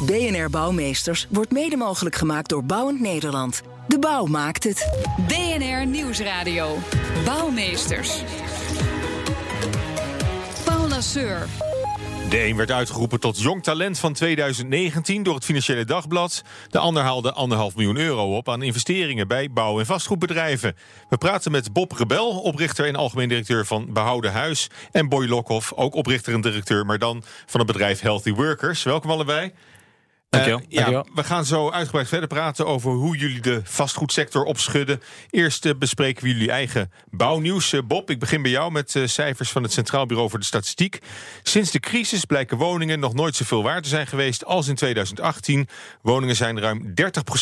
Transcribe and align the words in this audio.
BNR 0.00 0.50
Bouwmeesters 0.50 1.26
wordt 1.30 1.52
mede 1.52 1.76
mogelijk 1.76 2.16
gemaakt 2.16 2.48
door 2.48 2.64
Bouwend 2.64 3.00
Nederland. 3.00 3.62
De 3.88 3.98
bouw 3.98 4.26
maakt 4.26 4.64
het. 4.64 4.88
BNR 5.26 5.86
Nieuwsradio. 5.86 6.76
Bouwmeesters. 7.24 8.22
Paul 10.64 10.88
Lasseur. 10.88 11.67
De 12.28 12.44
een 12.44 12.56
werd 12.56 12.70
uitgeroepen 12.70 13.20
tot 13.20 13.40
jong 13.40 13.62
talent 13.62 13.98
van 13.98 14.12
2019 14.12 15.22
door 15.22 15.34
het 15.34 15.44
Financiële 15.44 15.84
Dagblad. 15.84 16.42
De 16.70 16.78
ander 16.78 17.02
haalde 17.02 17.32
anderhalf 17.32 17.76
miljoen 17.76 17.96
euro 17.96 18.36
op 18.36 18.48
aan 18.48 18.62
investeringen 18.62 19.28
bij 19.28 19.50
bouw- 19.50 19.78
en 19.78 19.86
vastgoedbedrijven. 19.86 20.76
We 21.08 21.18
praten 21.18 21.52
met 21.52 21.72
Bob 21.72 21.92
Rebel, 21.92 22.40
oprichter 22.40 22.86
en 22.86 22.96
algemeen 22.96 23.28
directeur 23.28 23.66
van 23.66 23.92
Behouden 23.92 24.32
Huis. 24.32 24.68
En 24.92 25.08
Boy 25.08 25.26
Lokhoff, 25.26 25.72
ook 25.72 25.94
oprichter 25.94 26.34
en 26.34 26.40
directeur, 26.40 26.86
maar 26.86 26.98
dan 26.98 27.22
van 27.46 27.60
het 27.60 27.72
bedrijf 27.72 28.00
Healthy 28.00 28.32
Workers. 28.32 28.82
Welkom 28.82 29.10
allebei. 29.10 29.52
Dankjewel. 30.28 30.60
Uh, 30.68 30.88
ja, 30.88 31.04
we 31.14 31.24
gaan 31.24 31.44
zo 31.44 31.70
uitgebreid 31.70 32.08
verder 32.08 32.28
praten 32.28 32.66
over 32.66 32.90
hoe 32.90 33.16
jullie 33.16 33.40
de 33.40 33.60
vastgoedsector 33.64 34.44
opschudden. 34.44 35.02
Eerst 35.30 35.64
uh, 35.64 35.72
bespreken 35.78 36.24
we 36.24 36.30
jullie 36.30 36.50
eigen 36.50 36.92
bouwnieuws. 37.10 37.72
Uh, 37.72 37.80
Bob, 37.86 38.10
ik 38.10 38.18
begin 38.18 38.42
bij 38.42 38.50
jou 38.50 38.72
met 38.72 39.00
cijfers 39.04 39.50
van 39.50 39.62
het 39.62 39.72
Centraal 39.72 40.06
Bureau 40.06 40.30
voor 40.30 40.38
de 40.38 40.44
Statistiek. 40.44 40.98
Sinds 41.42 41.70
de 41.70 41.80
crisis 41.80 42.24
blijken 42.24 42.56
woningen 42.56 43.00
nog 43.00 43.14
nooit 43.14 43.36
zoveel 43.36 43.62
waard 43.62 43.82
te 43.82 43.88
zijn 43.88 44.06
geweest 44.06 44.44
als 44.44 44.68
in 44.68 44.74
2018. 44.74 45.68
Woningen 46.02 46.36
zijn 46.36 46.60
ruim 46.60 46.94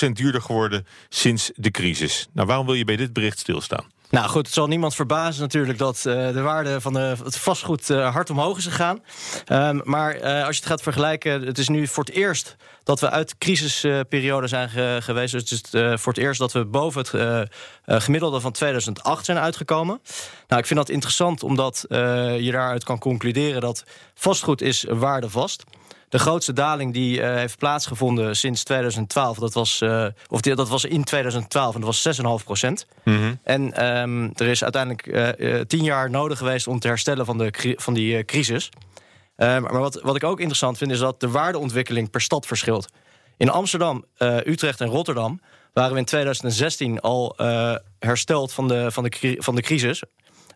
30% 0.08 0.12
duurder 0.12 0.42
geworden 0.42 0.86
sinds 1.08 1.50
de 1.54 1.70
crisis. 1.70 2.28
Nou, 2.32 2.46
waarom 2.46 2.66
wil 2.66 2.74
je 2.74 2.84
bij 2.84 2.96
dit 2.96 3.12
bericht 3.12 3.38
stilstaan? 3.38 3.95
Nou 4.10 4.28
goed, 4.28 4.46
het 4.46 4.54
zal 4.54 4.66
niemand 4.66 4.94
verbazen 4.94 5.42
natuurlijk 5.42 5.78
dat 5.78 5.96
uh, 5.96 6.32
de 6.32 6.40
waarde 6.40 6.80
van 6.80 6.94
het 6.94 7.36
vastgoed 7.38 7.90
uh, 7.90 8.12
hard 8.12 8.30
omhoog 8.30 8.56
is 8.58 8.64
gegaan. 8.64 9.02
Um, 9.52 9.80
maar 9.84 10.16
uh, 10.16 10.22
als 10.22 10.56
je 10.56 10.60
het 10.62 10.70
gaat 10.70 10.82
vergelijken, 10.82 11.42
het 11.42 11.58
is 11.58 11.68
nu 11.68 11.86
voor 11.86 12.04
het 12.04 12.14
eerst 12.14 12.56
dat 12.82 13.00
we 13.00 13.10
uit 13.10 13.28
de 13.28 13.34
crisisperiode 13.38 14.46
zijn 14.46 14.68
ge 14.68 14.98
geweest. 15.02 15.32
Dus 15.32 15.50
het 15.50 15.74
is 15.74 16.00
voor 16.00 16.12
het 16.12 16.22
eerst 16.22 16.38
dat 16.40 16.52
we 16.52 16.64
boven 16.64 17.00
het 17.00 17.48
gemiddelde 18.02 18.40
van 18.40 18.52
2008 18.52 19.24
zijn 19.24 19.38
uitgekomen. 19.38 20.00
Nou, 20.48 20.60
ik 20.60 20.66
vind 20.66 20.78
dat 20.78 20.88
interessant 20.88 21.42
omdat 21.42 21.84
je 21.88 22.48
daaruit 22.52 22.84
kan 22.84 22.98
concluderen 22.98 23.60
dat 23.60 23.84
vastgoed 24.14 24.62
is 24.62 24.84
waardevast 24.88 25.64
is. 25.68 25.85
De 26.08 26.18
grootste 26.18 26.52
daling 26.52 26.92
die 26.92 27.18
uh, 27.18 27.34
heeft 27.34 27.58
plaatsgevonden 27.58 28.36
sinds 28.36 28.64
2012, 28.64 29.38
dat 29.38 29.54
was, 29.54 29.80
uh, 29.80 30.06
of 30.28 30.40
die, 30.40 30.54
dat 30.54 30.68
was 30.68 30.84
in 30.84 31.04
2012 31.04 31.74
en 31.74 31.80
dat 31.80 32.02
was 32.02 32.18
6,5 32.40 32.44
procent. 32.44 32.86
Mm 33.04 33.16
-hmm. 33.16 33.38
En 33.42 33.86
um, 33.86 34.30
er 34.34 34.46
is 34.46 34.62
uiteindelijk 34.62 35.06
uh, 35.38 35.60
tien 35.60 35.84
jaar 35.84 36.10
nodig 36.10 36.38
geweest 36.38 36.66
om 36.66 36.78
te 36.78 36.88
herstellen 36.88 37.26
van, 37.26 37.38
de, 37.38 37.74
van 37.76 37.94
die 37.94 38.24
crisis. 38.24 38.70
maar 39.36 39.78
wat, 39.78 40.00
wat 40.02 40.16
ik 40.16 40.24
ook 40.24 40.38
interessant 40.38 40.78
vind, 40.78 40.90
is 40.90 40.98
dat 40.98 41.20
de 41.20 41.30
waardeontwikkeling 41.30 42.10
per 42.10 42.20
stad 42.20 42.46
verschilt. 42.46 42.88
In 43.36 43.50
Amsterdam, 43.50 44.04
Utrecht 44.44 44.80
en 44.80 44.88
Rotterdam 44.88 45.40
waren 45.72 45.92
we 45.92 45.98
in 45.98 46.04
2016 46.04 47.00
al 47.00 47.36
hersteld 47.98 48.52
van 48.52 48.68
de, 48.68 48.90
van 48.90 49.04
de, 49.04 49.36
van 49.38 49.54
de 49.54 49.62
crisis. 49.62 50.02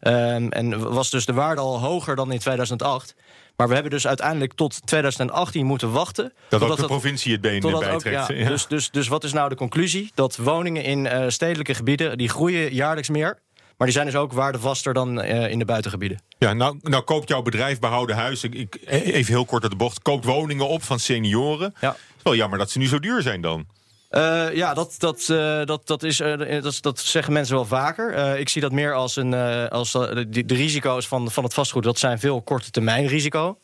Um, 0.01 0.49
en 0.49 0.93
was 0.93 1.11
dus 1.11 1.25
de 1.25 1.33
waarde 1.33 1.61
al 1.61 1.81
hoger 1.81 2.17
dan 2.17 2.33
in 2.33 2.39
2008. 2.39 3.15
Maar 3.57 3.69
we 3.69 3.75
hebben 3.75 3.93
dus 3.93 4.07
uiteindelijk 4.07 4.53
tot 4.53 4.87
2018 4.87 5.67
moeten 5.67 5.93
wachten. 5.93 6.33
Dat 6.49 6.63
ook 6.63 6.77
de 6.77 6.87
provincie 6.87 7.33
het 7.33 7.41
been 7.41 7.61
bijtrekt. 7.61 7.95
Ook, 7.95 8.03
ja, 8.03 8.27
ja. 8.33 8.49
Dus, 8.49 8.67
dus, 8.67 8.91
dus 8.91 9.09
wat 9.09 9.25
is 9.25 9.33
nou 9.33 9.49
de 9.49 9.55
conclusie? 9.55 10.11
Dat 10.15 10.37
woningen 10.37 10.85
in 10.85 11.05
uh, 11.05 11.25
stedelijke 11.29 11.75
gebieden, 11.75 12.19
die 12.19 12.29
groeien 12.29 12.75
jaarlijks 12.75 13.09
meer. 13.09 13.39
Maar 13.77 13.87
die 13.89 13.99
zijn 13.99 14.07
dus 14.07 14.17
ook 14.21 14.33
waardevaster 14.33 14.95
dan 14.95 15.25
uh, 15.25 15.51
in 15.51 15.59
de 15.59 15.65
buitengebieden. 15.65 16.23
Ja, 16.39 16.53
nou, 16.53 16.79
nou 16.83 17.03
koopt 17.03 17.29
jouw 17.29 17.43
bedrijf 17.43 17.79
Behouden 17.79 18.17
Huis, 18.17 18.45
ik, 18.45 18.55
ik, 18.55 18.79
even 18.87 19.33
heel 19.33 19.45
kort 19.45 19.63
uit 19.63 19.71
de 19.71 19.77
bocht, 19.77 20.03
koopt 20.03 20.25
woningen 20.25 20.69
op 20.69 20.83
van 20.83 20.99
senioren. 20.99 21.75
Ja. 21.81 21.89
Het 21.89 21.99
is 22.17 22.23
wel 22.23 22.35
jammer 22.35 22.59
dat 22.59 22.71
ze 22.71 22.79
nu 22.79 22.87
zo 22.87 22.99
duur 22.99 23.23
zijn 23.23 23.41
dan. 23.41 23.67
Uh, 24.11 24.55
ja, 24.55 24.75
dat, 24.75 24.95
dat, 24.99 25.29
uh, 25.31 25.65
dat, 25.65 25.87
dat, 25.87 26.03
is, 26.03 26.21
uh, 26.21 26.63
dat, 26.63 26.79
dat 26.81 26.99
zeggen 26.99 27.33
mensen 27.33 27.55
wel 27.55 27.65
vaker. 27.65 28.37
ik 28.39 28.49
zie 28.49 28.61
dat 28.61 28.73
meer 28.73 28.95
als, 28.95 29.17
een, 29.17 29.35
als 29.71 29.93
de, 29.93 30.45
de, 30.45 30.55
risico's 30.55 31.09
van, 31.09 31.31
van 31.31 31.45
het 31.45 31.55
vastgoed. 31.55 31.83
Dat 31.83 31.99
zijn 31.99 32.19
veel 32.19 32.43
korte 32.43 32.71
termijn 32.71 33.07
risico. 33.07 33.59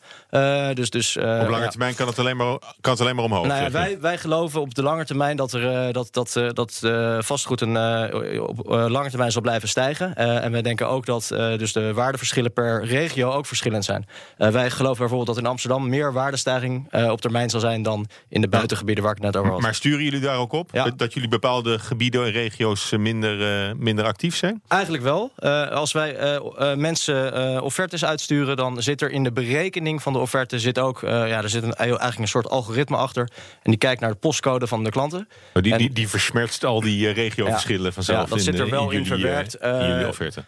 dus, 0.73 0.89
dus, 0.89 1.17
op 1.17 1.23
lange 1.23 1.67
termijn 1.67 1.95
kan 1.95 2.07
het 2.07 2.19
alleen 2.19 2.37
maar, 2.37 2.57
kan 2.81 2.91
het 2.91 3.01
alleen 3.01 3.15
maar 3.15 3.25
omhoog. 3.25 3.47
Nou 3.47 3.61
ja, 3.61 3.71
wij, 3.71 3.99
wij 3.99 4.17
geloven 4.17 4.61
op 4.61 4.75
de 4.75 4.83
lange 4.83 5.05
termijn 5.05 5.37
dat, 5.37 5.53
er, 5.53 5.93
dat, 5.93 6.13
dat, 6.13 6.33
dat 6.53 6.79
vastgoed 7.25 7.61
een, 7.61 7.77
op 8.41 8.65
lange 8.67 9.09
termijn 9.09 9.31
zal 9.31 9.41
blijven 9.41 9.69
stijgen. 9.69 10.15
en 10.15 10.51
wij 10.51 10.61
denken 10.61 10.87
ook 10.87 11.05
dat 11.05 11.27
dus 11.31 11.73
de 11.73 11.93
waardeverschillen 11.93 12.53
per 12.53 12.85
regio 12.85 13.31
ook 13.31 13.45
verschillend 13.45 13.85
zijn. 13.85 14.07
wij 14.37 14.69
geloven 14.69 14.99
bijvoorbeeld 14.99 15.27
dat 15.27 15.37
in 15.37 15.49
Amsterdam 15.49 15.89
meer 15.89 16.13
waardestijging 16.13 16.93
op 17.09 17.21
termijn 17.21 17.49
zal 17.49 17.59
zijn 17.59 17.81
dan 17.83 18.07
in 18.29 18.41
de 18.41 18.49
buitengebieden 18.49 19.03
waar 19.03 19.13
ik 19.15 19.21
het 19.21 19.33
net 19.33 19.41
over 19.41 19.53
had. 19.53 19.61
Maar 19.61 19.75
sturen 19.75 20.03
jullie 20.03 20.19
daar 20.19 20.36
ook 20.37 20.51
op? 20.51 20.69
Ja. 20.73 20.89
Dat 20.95 21.13
jullie 21.13 21.29
bepaalde 21.29 21.79
gebieden 21.79 22.25
en 22.25 22.31
regio's 22.31 22.91
minder, 22.91 23.67
uh, 23.69 23.73
minder 23.75 24.05
actief 24.05 24.35
zijn? 24.35 24.61
Eigenlijk 24.67 25.03
wel. 25.03 25.31
Uh, 25.39 25.69
als 25.69 25.91
wij 25.91 26.37
uh, 26.39 26.73
mensen 26.75 27.61
offertes 27.63 28.05
uitsturen, 28.05 28.55
dan 28.55 28.81
zit 28.81 29.01
er 29.01 29.11
in 29.11 29.23
de 29.23 29.31
berekening 29.31 30.01
van 30.01 30.13
de 30.13 30.19
offerte 30.19 30.59
zit 30.59 30.79
ook, 30.79 30.99
ja, 31.01 31.27
er 31.27 31.49
zit 31.49 31.63
een, 31.63 31.73
eigenlijk 31.73 32.19
een 32.19 32.27
soort 32.27 32.49
algoritme 32.49 32.97
achter. 32.97 33.29
En 33.63 33.71
die 33.71 33.77
kijkt 33.77 34.01
naar 34.01 34.11
de 34.11 34.17
postcode 34.17 34.67
van 34.67 34.83
de 34.83 34.89
klanten. 34.89 35.27
Oh, 35.53 35.63
die, 35.63 35.71
en, 35.71 35.77
die, 35.77 35.91
die 35.93 36.07
al 36.61 36.81
die 36.81 37.11
regioverschillen 37.11 37.85
ja, 37.85 37.91
vanzelf. 37.91 38.23
Ja, 38.23 38.29
dat 38.29 38.37
in, 38.37 38.43
zit 38.43 38.59
er 38.59 38.69
wel 38.69 38.91
in, 38.91 38.97
in, 38.97 39.03
jullie, 39.03 39.21
verwerkt. 39.21 39.55
in 39.55 39.87
jullie 39.87 40.07
offerte. 40.07 40.43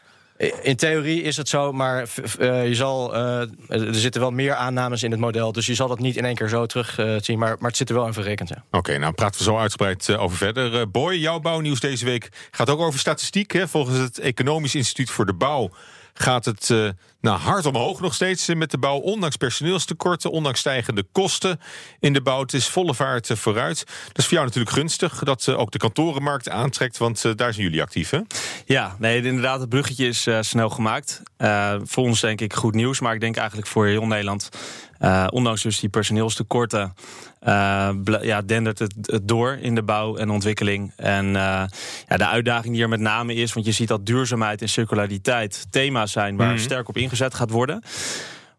In 0.62 0.76
theorie 0.76 1.22
is 1.22 1.38
het 1.38 1.50
zo, 1.50 1.72
maar 1.72 2.08
uh, 2.40 2.68
je 2.68 2.76
zal, 2.76 3.16
uh, 3.16 3.42
er 3.68 3.96
zitten 3.96 4.22
wel 4.22 4.32
meer 4.32 4.54
aannames 4.54 5.04
in 5.04 5.12
het 5.12 5.20
model. 5.20 5.52
Dus 5.52 5.66
je 5.66 5.76
zal 5.76 5.88
dat 5.88 6.00
niet 6.00 6.18
in 6.18 6.26
één 6.26 6.36
keer 6.36 6.48
zo 6.48 6.66
terug 6.66 7.00
uh, 7.00 7.16
zien. 7.22 7.40
Maar, 7.40 7.56
maar 7.60 7.68
het 7.68 7.78
zit 7.78 7.90
er 7.90 7.96
wel 7.96 8.06
in 8.06 8.14
verrekend. 8.14 8.50
Ja. 8.50 8.64
Oké, 8.72 8.98
nou 8.98 9.14
praten 9.14 9.38
we 9.38 9.44
zo 9.44 9.58
uitgebreid 9.58 10.18
over 10.18 10.38
verder. 10.38 10.92
Boy, 10.92 11.14
jouw 11.14 11.40
bouwnieuws 11.40 11.80
deze 11.80 12.06
week 12.06 12.30
gaat 12.52 12.70
ook 12.70 12.80
over 12.80 13.00
statistiek. 13.00 13.52
Hè? 13.52 13.68
Volgens 13.68 13.98
het 13.98 14.20
Economisch 14.20 14.76
Instituut 14.76 15.10
voor 15.10 15.26
de 15.26 15.34
Bouw 15.34 15.70
gaat 16.14 16.46
het 16.46 16.74
nou, 17.22 17.40
hard 17.40 17.66
omhoog 17.66 18.00
nog 18.00 18.14
steeds 18.14 18.48
met 18.48 18.72
de 18.72 18.78
bouw. 18.78 18.98
Ondanks 18.98 19.36
personeelstekorten, 19.36 20.32
ondanks 20.32 20.60
stijgende 20.60 21.06
kosten 21.12 21.60
in 22.00 22.14
de 22.14 22.22
bouw. 22.22 22.42
Het 22.42 22.54
is 22.54 22.68
volle 22.68 22.94
vaart 22.94 23.30
uh, 23.30 23.38
vooruit. 23.38 23.84
Dat 24.08 24.18
is 24.18 24.24
voor 24.24 24.34
jou 24.34 24.46
natuurlijk 24.46 24.76
gunstig 24.76 25.24
dat 25.24 25.48
uh, 25.48 25.60
ook 25.60 25.72
de 25.72 25.78
kantorenmarkt 25.78 26.50
aantrekt. 26.50 26.98
Want 26.98 27.22
daar 27.22 27.54
zijn 27.54 27.66
jullie 27.66 27.82
actief, 27.82 28.10
hè? 28.10 28.20
Ja, 28.66 28.96
nee, 29.00 29.24
inderdaad, 29.24 29.60
het 29.60 29.70
bruggetje 29.70 30.08
is 30.08 30.28
snel 30.40 30.70
gemaakt. 30.70 31.22
voor 31.84 32.04
ons 32.04 32.22
denk 32.22 32.42
ik 32.42 32.54
goed 32.54 32.74
nieuws. 32.74 33.00
Maar 33.00 33.14
ik 33.14 33.20
denk 33.20 33.36
eigenlijk 33.36 33.68
voor 33.68 33.88
heel 33.88 34.06
Nederland... 34.06 34.50
Uh, 35.00 35.28
ondanks 35.30 35.62
dus 35.62 35.80
die 35.80 35.90
personeelstekorten 35.90 36.94
uh, 37.44 37.90
ja, 38.22 38.42
dendert 38.42 38.80
het, 38.80 38.94
het, 39.02 39.28
door 39.28 39.58
in 39.62 39.76
de 39.76 39.84
bouw 39.84 40.16
en 40.16 40.30
ontwikkeling. 40.30 40.94
En 40.96 41.26
uh, 41.26 41.64
ja, 42.08 42.18
de 42.18 42.28
uitdaging 42.28 42.74
die 42.74 42.84
er 42.84 42.90
met 42.90 43.00
name 43.00 43.34
is, 43.34 43.54
want 43.54 43.66
je 43.66 43.72
ziet 43.72 43.88
dat 43.88 44.06
duurzaamheid 44.06 44.62
en 44.62 44.70
circulariteit 44.70 45.68
thema's 45.70 46.12
zijn 46.12 46.38
waar 46.38 46.48
mm 46.48 46.54
-hmm. 46.54 46.62
sterk 46.62 46.90
op 46.90 46.98
ingezet 47.10 47.34
gaat 47.34 47.50
worden. 47.50 47.84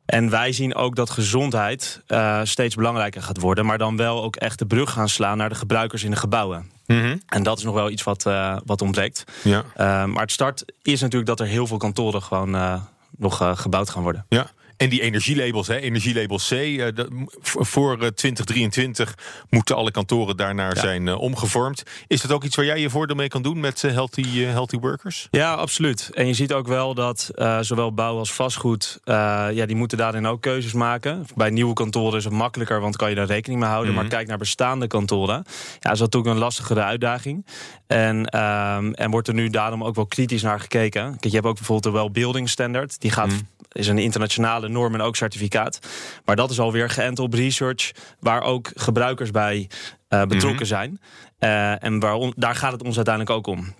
En 0.06 0.30
wij 0.30 0.52
zien 0.52 0.74
ook 0.74 0.96
dat 0.96 1.10
gezondheid 1.10 2.02
uh, 2.08 2.40
steeds 2.42 2.74
belangrijker 2.74 3.22
gaat 3.22 3.40
worden, 3.40 3.66
maar 3.66 3.78
dan 3.78 3.96
wel 3.96 4.22
ook 4.22 4.36
echt 4.36 4.58
de 4.58 4.66
brug 4.66 4.90
gaan 4.90 5.08
slaan 5.08 5.36
naar 5.36 5.48
de 5.48 5.54
gebruikers 5.54 6.04
in 6.04 6.10
de 6.10 6.16
gebouwen. 6.16 6.70
Mm 6.86 7.00
-hmm. 7.00 7.22
En 7.26 7.42
dat 7.42 7.58
is 7.58 7.64
nog 7.64 7.74
wel 7.74 7.90
iets 7.90 8.02
wat, 8.02 8.26
uh, 8.26 8.56
wat 8.64 8.82
ontbreekt. 8.82 9.24
Ja. 9.42 9.58
Uh, 9.58 10.04
maar 10.04 10.22
het 10.22 10.32
start 10.32 10.64
is 10.82 11.00
natuurlijk 11.00 11.28
dat 11.28 11.40
er 11.40 11.46
heel 11.46 11.66
veel 11.66 11.76
kantoren 11.76 12.22
gewoon 12.22 12.82
nog 13.16 13.52
gebouwd 13.54 13.90
gaan 13.90 14.02
worden. 14.02 14.26
Ja. 14.28 14.50
En 14.80 14.88
die 14.88 15.00
energielabels, 15.00 15.66
hè, 15.66 15.76
energielabel 15.76 16.36
C, 16.36 16.50
uh, 16.50 16.86
de, 16.94 17.26
voor 17.42 17.92
uh, 17.92 18.06
2023 18.06 19.14
moeten 19.50 19.76
alle 19.76 19.90
kantoren 19.90 20.36
daarnaar 20.36 20.74
ja. 20.74 20.80
zijn 20.80 21.06
uh, 21.06 21.18
omgevormd. 21.18 21.82
Is 22.06 22.20
dat 22.20 22.32
ook 22.32 22.44
iets 22.44 22.56
waar 22.56 22.64
jij 22.64 22.80
je 22.80 22.90
voordeel 22.90 23.16
mee 23.16 23.28
kan 23.28 23.42
doen 23.42 23.60
met 23.60 23.82
healthy, 23.82 24.38
healthy 24.38 24.76
workers? 24.76 25.28
Ja, 25.30 25.54
absoluut. 25.54 26.10
En 26.14 26.26
je 26.26 26.34
ziet 26.34 26.52
ook 26.52 26.66
wel 26.66 26.94
dat 26.94 27.30
zowel 27.60 27.94
bouw 27.94 28.18
als 28.18 28.32
vastgoed, 28.32 29.00
ja, 29.04 29.66
die 29.66 29.76
moeten 29.76 29.98
daarin 29.98 30.26
ook 30.26 30.40
keuzes 30.40 30.72
maken. 30.72 31.26
Bij 31.34 31.50
nieuwe 31.50 31.74
kantoren 31.74 32.18
is 32.18 32.24
het 32.24 32.32
makkelijker, 32.32 32.80
want 32.80 32.96
kan 32.96 33.08
je 33.08 33.14
daar 33.14 33.26
rekening 33.26 33.60
mee 33.60 33.68
houden. 33.68 33.92
Mm 33.92 33.98
-hmm. 33.98 34.06
Maar 34.08 34.16
kijk 34.16 34.28
naar 34.28 34.38
bestaande 34.38 34.86
kantoren, 34.86 35.44
ja, 35.80 35.90
is 35.90 35.98
dat 35.98 36.14
ook 36.14 36.26
een 36.26 36.38
lastigere 36.38 36.82
uitdaging. 36.82 37.46
En, 37.86 38.38
um, 38.38 38.94
en 38.94 39.10
wordt 39.10 39.28
er 39.28 39.34
nu 39.34 39.48
daarom 39.48 39.84
ook 39.84 39.94
wel 39.94 40.06
kritisch 40.06 40.42
naar 40.42 40.60
gekeken. 40.60 41.10
Kijk, 41.10 41.24
je 41.24 41.30
hebt 41.30 41.46
ook 41.46 41.56
bijvoorbeeld 41.56 41.94
de 41.94 42.00
Well 42.00 42.10
Building 42.10 42.48
Standard. 42.48 43.00
Die 43.00 43.10
gaat, 43.10 43.26
mm 43.26 43.32
-hmm. 43.32 43.46
is 43.72 43.88
een 43.88 43.98
internationale 43.98 44.68
norm 44.72 44.94
en 44.94 45.00
ook 45.00 45.16
certificaat. 45.16 45.78
Maar 46.24 46.36
dat 46.36 46.50
is 46.50 46.60
alweer 46.60 46.90
geënt 46.90 47.18
op 47.18 47.34
research, 47.34 47.90
waar 48.20 48.42
ook 48.42 48.70
gebruikers 48.74 49.30
bij 49.30 49.68
uh, 50.08 50.24
betrokken 50.24 50.66
zijn. 50.66 51.00
Uh, 51.40 51.84
en 51.84 52.00
waarom, 52.00 52.32
daar 52.36 52.54
gaat 52.54 52.72
het 52.72 52.82
ons 52.82 52.96
uiteindelijk 52.96 53.36
ook 53.36 53.46
om. 53.46 53.74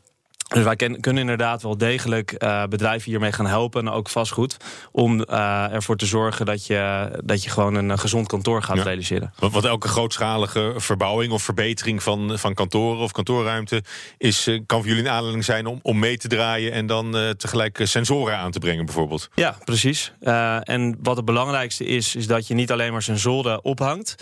Dus 0.55 0.64
wij 0.64 0.76
kunnen 0.76 1.19
inderdaad 1.19 1.62
wel 1.62 1.79
degelijk 1.79 2.35
uh, 2.38 2.64
bedrijven 2.64 3.11
hiermee 3.11 3.32
gaan 3.32 3.47
helpen, 3.47 3.87
en 3.87 3.93
ook 3.93 4.08
vastgoed, 4.08 4.56
om 4.93 5.20
uh, 5.20 5.73
ervoor 5.73 5.97
te 5.97 6.06
zorgen 6.06 6.47
dat 6.47 6.67
je, 6.67 7.11
dat 7.25 7.43
je 7.43 7.50
gewoon 7.50 7.75
een 7.75 7.99
gezond 7.99 8.26
kantoor 8.26 8.62
gaat 8.62 8.76
ja. 8.76 8.82
realiseren. 8.82 9.32
Want, 9.38 9.52
want, 9.52 9.64
elke 9.64 9.88
grootschalige 9.88 10.75
verbouwing 10.76 11.32
of 11.32 11.43
verbetering 11.43 12.02
van, 12.02 12.38
van 12.38 12.55
kantoren 12.55 13.00
of 13.00 13.12
kantoorruimte 13.12 13.82
is, 14.19 14.49
uh, 14.49 14.61
kan 14.67 14.79
voor 14.79 14.88
jullie 14.88 15.02
een 15.02 15.11
aanleiding 15.11 15.44
zijn 15.44 15.67
om, 15.67 15.79
om 15.82 15.99
mee 15.99 16.17
te 16.17 16.29
draaien 16.29 16.73
en 16.73 16.87
dan 16.87 17.35
tegelijk 17.37 17.81
sensoren 17.82 18.37
aan 18.37 18.50
te 18.50 18.58
brengen, 18.58 18.85
bijvoorbeeld. 18.85 19.29
Ja, 19.35 19.56
precies. 19.64 20.12
en 20.62 20.99
wat 21.03 21.17
het 21.17 21.25
belangrijkste 21.25 21.85
is, 21.85 22.17
is 22.17 22.26
dat 22.26 22.46
je 22.46 22.55
niet 22.55 22.73
alleen 22.73 22.93
maar 22.93 23.03
sensoren 23.03 23.64
ophangt, 23.64 24.14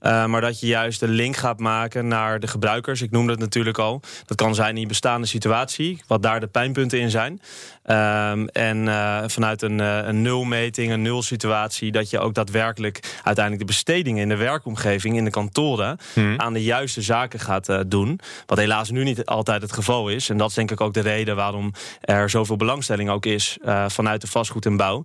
maar 0.00 0.40
dat 0.40 0.60
je 0.60 0.66
juist 0.66 1.00
de 1.00 1.08
link 1.08 1.36
gaat 1.36 1.58
maken 1.58 2.08
naar 2.08 2.40
de 2.40 2.46
gebruikers. 2.46 3.02
Ik 3.02 3.10
noemde 3.10 3.32
het 3.32 3.40
natuurlijk 3.40 3.78
al. 3.78 4.00
Dat 4.24 4.36
kan 4.36 4.54
zijn 4.54 4.74
in 4.74 4.80
je 4.80 4.86
bestaande 4.86 5.26
situatie 5.76 6.04
wat 6.06 6.22
daar 6.22 6.40
de 6.40 6.46
pijnpunten 6.46 7.00
in 7.00 7.10
zijn. 7.10 7.32
Um, 7.32 8.48
en 8.48 8.86
uh, 8.86 9.22
vanuit 9.26 9.62
een, 9.62 9.78
uh, 9.78 9.98
een 10.02 10.22
nulmeting, 10.22 10.92
een 10.92 11.02
nulsituatie, 11.02 11.92
dat 11.92 12.10
je 12.10 12.18
ook 12.18 12.34
daadwerkelijk 12.34 13.20
uiteindelijk 13.22 13.58
de 13.58 13.72
bestedingen 13.72 14.22
in 14.22 14.28
de 14.28 14.36
werkomgeving, 14.36 15.16
in 15.16 15.24
de 15.24 15.30
kantoren, 15.30 15.98
hmm. 16.12 16.40
aan 16.40 16.52
de 16.52 16.62
juiste 16.62 17.02
zaken 17.02 17.40
gaat 17.40 17.68
uh, 17.68 17.80
doen. 17.86 18.20
Wat 18.46 18.58
helaas 18.58 18.90
nu 18.90 19.04
niet 19.04 19.24
altijd 19.24 19.62
het 19.62 19.72
geval 19.72 20.08
is. 20.08 20.28
En 20.28 20.36
dat 20.36 20.48
is 20.48 20.54
denk 20.54 20.70
ik 20.70 20.80
ook 20.80 20.94
de 20.94 21.00
reden 21.00 21.36
waarom 21.36 21.72
er 22.00 22.30
zoveel 22.30 22.56
belangstelling 22.56 23.10
ook 23.10 23.26
is 23.26 23.58
vanuit 23.86 24.20
de 24.20 24.26
vastgoed 24.26 24.66
en 24.66 24.76
bouw. 24.76 25.04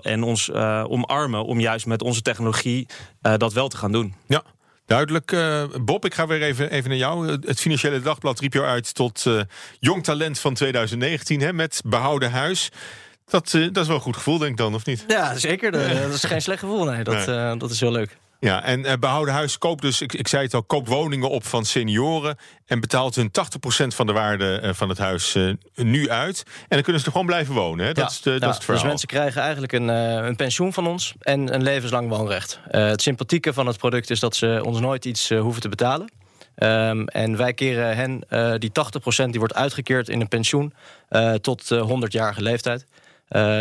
en 0.00 0.22
ons 0.22 0.52
omarmen 0.88 1.44
om 1.44 1.60
juist 1.60 1.86
met 1.86 2.02
onze 2.02 2.22
technologie 2.22 2.86
dat 3.20 3.52
wel 3.52 3.68
te 3.68 3.76
gaan 3.76 3.92
doen. 3.92 4.14
Ja. 4.26 4.42
Duidelijk. 4.86 5.32
Uh, 5.32 5.64
Bob, 5.80 6.04
ik 6.04 6.14
ga 6.14 6.26
weer 6.26 6.42
even, 6.42 6.70
even 6.70 6.88
naar 6.88 6.98
jou. 6.98 7.30
Het 7.30 7.60
Financiële 7.60 8.00
Dagblad 8.00 8.40
riep 8.40 8.52
jou 8.52 8.66
uit 8.66 8.94
tot 8.94 9.24
uh, 9.24 9.40
jong 9.80 10.04
talent 10.04 10.38
van 10.38 10.54
2019 10.54 11.40
hè, 11.40 11.52
met 11.52 11.80
behouden 11.84 12.30
huis. 12.30 12.70
Dat, 13.24 13.52
uh, 13.52 13.68
dat 13.72 13.82
is 13.82 13.86
wel 13.86 13.96
een 13.96 14.02
goed 14.02 14.16
gevoel, 14.16 14.38
denk 14.38 14.50
ik 14.50 14.56
dan, 14.56 14.74
of 14.74 14.86
niet? 14.86 15.04
Ja, 15.06 15.38
zeker. 15.38 15.72
dat 15.72 16.12
is 16.12 16.24
geen 16.24 16.42
slecht 16.42 16.60
gevoel. 16.60 16.84
Nee, 16.84 17.04
dat, 17.04 17.26
nee. 17.26 17.56
dat 17.56 17.70
is 17.70 17.80
heel 17.80 17.92
leuk. 17.92 18.16
Ja, 18.40 18.62
en 18.62 18.80
uh, 18.80 18.92
behouden 19.00 19.34
huis 19.34 19.58
koopt 19.58 19.82
dus, 19.82 20.00
ik, 20.00 20.12
ik 20.14 20.28
zei 20.28 20.44
het 20.44 20.54
al, 20.54 20.62
koopt 20.62 20.88
woningen 20.88 21.30
op 21.30 21.44
van 21.46 21.64
senioren 21.64 22.36
en 22.66 22.80
betaalt 22.80 23.14
hun 23.14 23.30
80% 23.30 23.86
van 23.86 24.06
de 24.06 24.12
waarde 24.12 24.60
uh, 24.62 24.70
van 24.72 24.88
het 24.88 24.98
huis 24.98 25.34
uh, 25.34 25.52
nu 25.74 26.10
uit. 26.10 26.42
En 26.46 26.66
dan 26.68 26.82
kunnen 26.82 27.00
ze 27.00 27.06
er 27.06 27.12
gewoon 27.12 27.26
blijven 27.26 27.54
wonen. 27.54 27.86
Hè? 27.86 27.92
Dat, 27.92 28.04
ja, 28.04 28.10
is, 28.10 28.20
de, 28.20 28.30
ja, 28.30 28.38
dat 28.38 28.48
is 28.48 28.54
het 28.54 28.64
verhaal. 28.64 28.82
Dus 28.82 28.90
mensen 28.90 29.08
krijgen 29.08 29.42
eigenlijk 29.42 29.72
een, 29.72 29.88
een 29.88 30.36
pensioen 30.36 30.72
van 30.72 30.86
ons 30.86 31.14
en 31.20 31.54
een 31.54 31.62
levenslang 31.62 32.08
woonrecht. 32.08 32.60
het 32.68 33.02
sympathieke 33.02 33.52
van 33.52 33.66
het 33.66 33.78
product 33.78 34.10
is 34.10 34.20
dat 34.20 34.36
ze 34.36 34.60
ons 34.64 34.80
nooit 34.80 35.04
iets 35.04 35.30
hoeven 35.30 35.62
te 35.62 35.68
betalen. 35.68 36.12
Um, 36.58 37.08
en 37.08 37.36
wij 37.36 37.54
keren 37.54 37.96
hen 37.96 38.24
die 38.60 38.70
80% 39.24 39.24
die 39.30 39.38
wordt 39.38 39.54
uitgekeerd 39.54 40.08
in 40.08 40.20
een 40.20 40.28
pensioen 40.28 40.72
tot 41.40 41.74
100-jarige 41.74 42.42
leeftijd. 42.42 42.86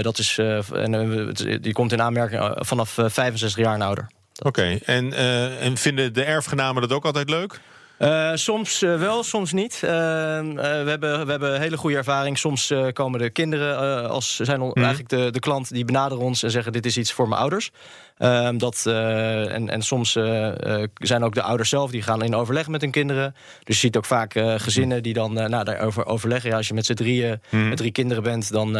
dat 0.02 0.18
is, 0.18 0.38
en, 0.74 1.34
die 1.62 1.74
komt 1.74 1.92
in 1.92 2.02
aanmerking 2.02 2.54
vanaf 2.56 2.90
65 2.90 3.58
jaar 3.58 3.74
en 3.74 3.82
ouder. 3.82 4.08
Oké, 4.40 4.48
okay. 4.48 4.82
en, 4.86 5.06
uh, 5.06 5.66
en 5.66 5.78
vinden 5.78 6.14
de 6.14 6.24
erfgenamen 6.24 6.82
dat 6.82 6.92
ook 6.92 7.06
altijd 7.06 7.30
leuk? 7.30 7.60
Uh, 8.00 8.32
soms 8.34 8.82
uh, 8.82 9.00
wel, 9.00 9.24
soms 9.24 9.52
niet. 9.52 9.74
Uh, 9.76 9.90
we, 9.90 10.86
hebben, 10.88 11.26
we 11.26 11.32
hebben 11.32 11.60
hele 11.60 11.78
goede 11.78 11.98
ervaring. 11.98 12.38
Soms 12.38 12.74
komen 12.94 13.20
de 13.20 13.30
kinderen 13.30 14.10
als 14.10 14.36
zijn 14.36 14.60
mm. 14.60 14.72
eigenlijk 14.74 15.10
de, 15.10 15.32
de 15.32 15.40
klant 15.40 15.74
die 15.74 15.86
benaderen 15.86 16.24
ons 16.24 16.44
en 16.44 16.52
zeggen: 16.52 16.72
Dit 16.72 16.86
is 16.86 16.98
iets 16.98 17.12
voor 17.14 17.28
mijn 17.28 17.42
ouders. 17.42 17.72
Um, 18.18 18.58
dat, 18.58 18.84
uh, 18.88 19.54
en, 19.54 19.70
en 19.70 19.82
soms 19.82 20.16
uh, 20.16 20.50
zijn 20.94 21.24
ook 21.24 21.34
de 21.34 21.42
ouders 21.42 21.70
zelf 21.70 21.92
die 21.92 22.02
gaan 22.02 22.24
in 22.24 22.36
overleg 22.36 22.68
met 22.68 22.82
hun 22.82 22.92
kinderen. 22.92 23.36
Dus 23.64 23.76
je 23.76 23.82
ziet 23.82 23.98
ook 23.98 24.06
vaak 24.06 24.34
gezinnen 24.58 25.04
die 25.04 25.14
dan 25.14 25.34
nou, 25.34 25.64
daarover 25.64 26.06
overleggen. 26.06 26.50
Ja, 26.50 26.56
als 26.58 26.68
je 26.68 26.74
met 26.74 26.86
z'n 26.86 26.94
drieën, 26.94 27.42
mm. 27.50 27.70
met 27.70 27.78
drie 27.78 27.92
kinderen 27.92 28.24
bent, 28.24 28.52
dan, 28.52 28.74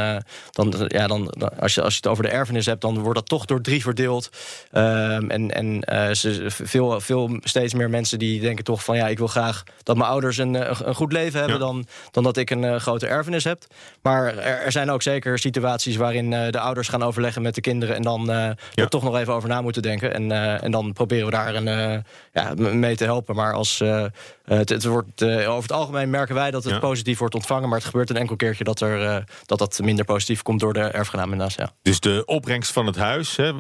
dan, 0.52 0.74
ja, 0.88 1.08
dan, 1.08 1.30
als, 1.60 1.74
je, 1.74 1.82
als 1.82 1.94
je 1.94 2.00
het 2.02 2.08
over 2.08 2.24
de 2.24 2.30
erfenis 2.30 2.66
hebt, 2.66 2.82
dan 2.82 3.00
wordt 3.00 3.20
dat 3.20 3.28
toch 3.28 3.46
door 3.46 3.62
drie 3.62 3.82
verdeeld. 3.82 4.30
Um, 4.72 5.30
en 5.30 5.52
en 5.52 6.16
ze, 6.16 6.46
veel, 6.48 7.02
veel, 7.02 7.38
steeds 7.44 7.74
meer 7.74 7.90
mensen 7.90 8.20
die 8.20 8.42
denken 8.42 8.64
toch 8.64 8.84
van 8.84 8.98
ja, 8.98 9.08
ik 9.08 9.18
wil 9.18 9.28
graag 9.28 9.64
dat 9.84 9.98
mijn 9.98 10.10
ouders 10.10 10.38
een, 10.38 10.54
een 10.88 10.96
goed 10.96 11.12
leven 11.12 11.40
hebben 11.40 11.60
ja. 11.60 11.66
dan, 11.66 11.86
dan 12.12 12.24
dat 12.24 12.38
ik 12.38 12.50
een 12.50 12.82
grote 12.82 13.08
erfenis 13.08 13.44
heb. 13.44 13.64
Maar 14.02 14.38
er, 14.38 14.62
er, 14.62 14.72
zijn 14.72 14.90
ook 14.90 15.02
zeker 15.02 15.40
situaties 15.40 15.96
waarin 15.96 16.30
de 16.30 16.60
ouders 16.60 16.88
gaan 16.88 17.04
overleggen 17.04 17.42
met 17.42 17.56
de 17.56 17.62
kinderen 17.62 17.96
en 17.96 18.02
dan 18.02 18.26
ja. 18.74 18.86
toch 18.88 19.04
nog 19.04 19.18
even 19.18 19.25
over 19.34 19.50
na 19.50 19.62
moeten 19.62 19.82
denken. 19.82 20.14
En, 20.14 20.24
uh, 20.24 20.64
en 20.64 20.72
dan 20.72 20.94
proberen 20.94 21.26
we 21.26 21.32
daar 21.32 21.56
een, 21.56 21.68
uh, 21.68 21.98
ja, 22.34 22.54
mee 22.74 22.96
te 22.96 23.04
helpen. 23.04 23.36
Maar 23.36 23.54
als, 23.54 23.82
uh, 23.82 24.06
het, 24.46 24.70
het, 24.70 24.84
wordt, 24.86 25.24
over 25.24 25.62
het 25.62 25.72
algemeen 25.72 26.10
merken 26.10 26.36
wij 26.36 26.52
dat 26.52 26.64
het 26.64 26.74
ja. 26.74 26.80
positief 26.80 27.18
wordt 27.20 27.36
ontvangen. 27.36 27.70
Maar 27.70 27.78
het 27.78 27.88
gebeurt 27.88 28.10
een 28.10 28.18
enkel 28.18 28.36
keertje 28.36 28.64
dat, 28.64 28.82
er, 28.82 29.24
dat 29.46 29.60
dat 29.60 29.80
minder 29.84 30.06
positief 30.06 30.42
komt 30.42 30.60
door 30.60 30.74
de 30.74 30.80
erfgenaam. 30.80 31.24
Ja. 31.26 31.72
Dus 31.82 32.00
de 32.00 32.24
opbrengst 32.26 32.72
van 32.72 32.86
het 32.86 32.96
huis, 32.96 33.36
hè, 33.36 33.52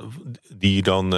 die 0.49 0.83
dan, 0.83 1.09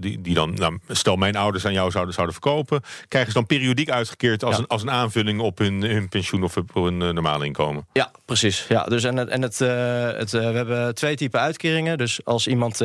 die, 0.00 0.20
die 0.20 0.34
dan 0.34 0.54
nou, 0.54 0.78
stel 0.88 1.16
mijn 1.16 1.36
ouders 1.36 1.66
aan 1.66 1.72
jou 1.72 1.90
zouden, 1.90 2.14
zouden 2.14 2.34
verkopen, 2.34 2.80
krijgen 3.08 3.32
ze 3.32 3.38
dan 3.38 3.46
periodiek 3.46 3.90
uitgekeerd 3.90 4.44
als, 4.44 4.54
ja. 4.54 4.60
een, 4.60 4.66
als 4.66 4.82
een 4.82 4.90
aanvulling 4.90 5.40
op 5.40 5.58
hun, 5.58 5.82
hun 5.82 6.08
pensioen 6.08 6.42
of 6.42 6.56
op 6.56 6.74
hun 6.74 6.96
normale 6.96 7.44
inkomen? 7.44 7.86
Ja, 7.92 8.10
precies. 8.24 8.64
Ja, 8.68 8.84
dus 8.84 9.04
en 9.04 9.16
het, 9.16 9.28
en 9.28 9.42
het, 9.42 9.58
het, 9.58 10.30
we 10.30 10.38
hebben 10.38 10.94
twee 10.94 11.16
typen 11.16 11.40
uitkeringen. 11.40 11.98
Dus 11.98 12.24
als 12.24 12.46
iemand 12.46 12.80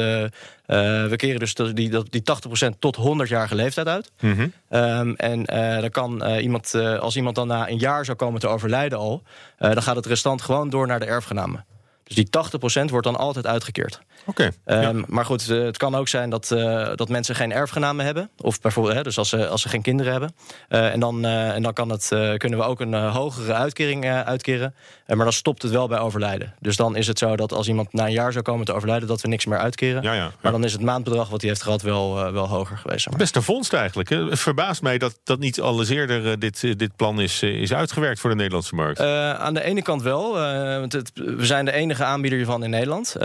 we 1.10 1.14
keren 1.16 1.40
dus 1.40 1.54
die, 1.54 1.74
die 2.10 2.24
80% 2.66 2.80
tot 2.80 2.98
100-jarige 2.98 3.56
leeftijd 3.56 3.88
uit. 3.88 4.12
Mm 4.20 4.34
-hmm. 4.34 4.54
um, 4.80 5.16
en 5.16 5.40
uh, 5.40 5.80
dan 5.80 5.90
kan 5.90 6.28
uh, 6.28 6.44
iemand, 6.44 6.76
als 6.76 7.16
iemand 7.16 7.36
dan 7.36 7.48
na 7.48 7.70
een 7.70 7.78
jaar 7.78 8.06
zou 8.06 8.18
komen 8.18 8.40
te 8.40 8.48
overlijden 8.48 8.98
al, 8.98 9.24
dan 9.58 9.84
gaat 9.84 9.96
het 9.96 10.06
restant 10.06 10.42
gewoon 10.42 10.70
door 10.70 10.88
naar 10.88 11.00
de 11.00 11.06
erfgenamen. 11.06 11.66
Dus 12.06 12.16
die 12.16 12.28
80% 12.28 12.90
wordt 12.90 13.06
dan 13.06 13.16
altijd 13.16 13.48
uitgekeerd. 13.48 14.00
Oké. 14.26 14.52
Okay, 14.64 14.86
um, 14.86 14.98
ja. 14.98 15.06
Maar 15.08 15.26
goed, 15.26 15.50
uh, 15.50 15.64
het 15.64 15.78
kan 15.78 15.96
ook 15.96 16.08
zijn 16.08 16.30
dat, 16.30 16.52
uh, 16.52 16.90
dat 16.96 17.10
mensen 17.10 17.36
geen 17.36 17.52
erfgenamen 17.52 18.06
hebben. 18.06 18.30
Of 18.38 18.62
bijvoorbeeld, 18.62 18.96
hè, 18.96 19.04
dus 19.04 19.18
als 19.18 19.30
ze, 19.30 19.48
als 19.48 19.62
ze 19.62 19.70
geen 19.70 19.82
kinderen 19.82 20.12
hebben. 20.12 20.36
Uh, 20.70 20.94
en 20.94 21.00
dan, 21.00 21.26
en 21.26 21.62
dan 21.62 21.74
kan 21.74 21.90
het, 21.90 22.08
kunnen 22.38 22.60
we 22.60 22.66
ook 22.66 22.80
een 22.80 22.94
hogere 22.94 23.54
uitkering 23.54 24.06
uitkeren. 24.06 24.76
maar 25.08 25.18
dan 25.18 25.34
stopt 25.34 25.62
het 25.62 25.72
wel 25.72 25.88
bij 25.88 26.00
overlijden. 26.00 26.54
Dus 26.60 26.76
dan 26.76 26.96
is 26.96 27.08
het 27.08 27.18
zo 27.18 27.36
dat 27.36 27.54
als 27.54 27.68
iemand 27.68 27.94
na 27.94 28.06
een 28.06 28.12
jaar 28.12 28.32
zou 28.32 28.44
komen 28.44 28.66
te 28.66 28.74
overlijden, 28.74 29.08
dat 29.08 29.22
we 29.22 29.28
niks 29.28 29.46
meer 29.46 29.58
uitkeren. 29.58 30.04
Ja, 30.04 30.14
ja, 30.14 30.32
maar 30.42 30.52
dan 30.52 30.64
is 30.64 30.72
het 30.72 30.82
maandbedrag 30.82 31.30
wat 31.30 31.42
hij 31.42 31.50
heeft 31.50 31.64
gehad 31.64 31.82
wel, 31.82 32.32
wel 32.32 32.48
hoger 32.48 32.78
geweest. 32.78 33.02
Zeg 33.02 33.10
maar. 33.10 33.20
Best 33.20 33.36
een 33.36 33.44
vondst 33.44 33.74
eigenlijk. 33.74 34.10
Hè? 34.10 34.30
Het 34.30 34.40
verbaast 34.40 34.82
mij 34.82 34.98
dat, 34.98 35.20
dat 35.24 35.40
niet 35.40 35.62
al 35.62 35.80
eens 35.80 35.90
eerder 35.90 36.40
dit, 36.40 36.62
dit 36.80 36.96
plan 36.96 37.22
is, 37.22 37.42
is 37.42 37.74
uitgewerkt 37.74 38.20
voor 38.20 38.30
de 38.30 38.36
Nederlandse 38.36 38.76
markt. 38.76 39.00
aan 39.00 39.54
de 39.54 39.64
ene 39.64 39.82
kant 39.82 40.02
wel. 40.02 40.34
want 40.80 40.94
het, 40.94 41.12
we 41.14 41.46
zijn 41.46 41.66
de 41.66 41.72
enige 41.72 41.95
aanbieder 42.04 42.38
hiervan 42.38 42.64
in 42.64 42.70
Nederland. 42.70 43.16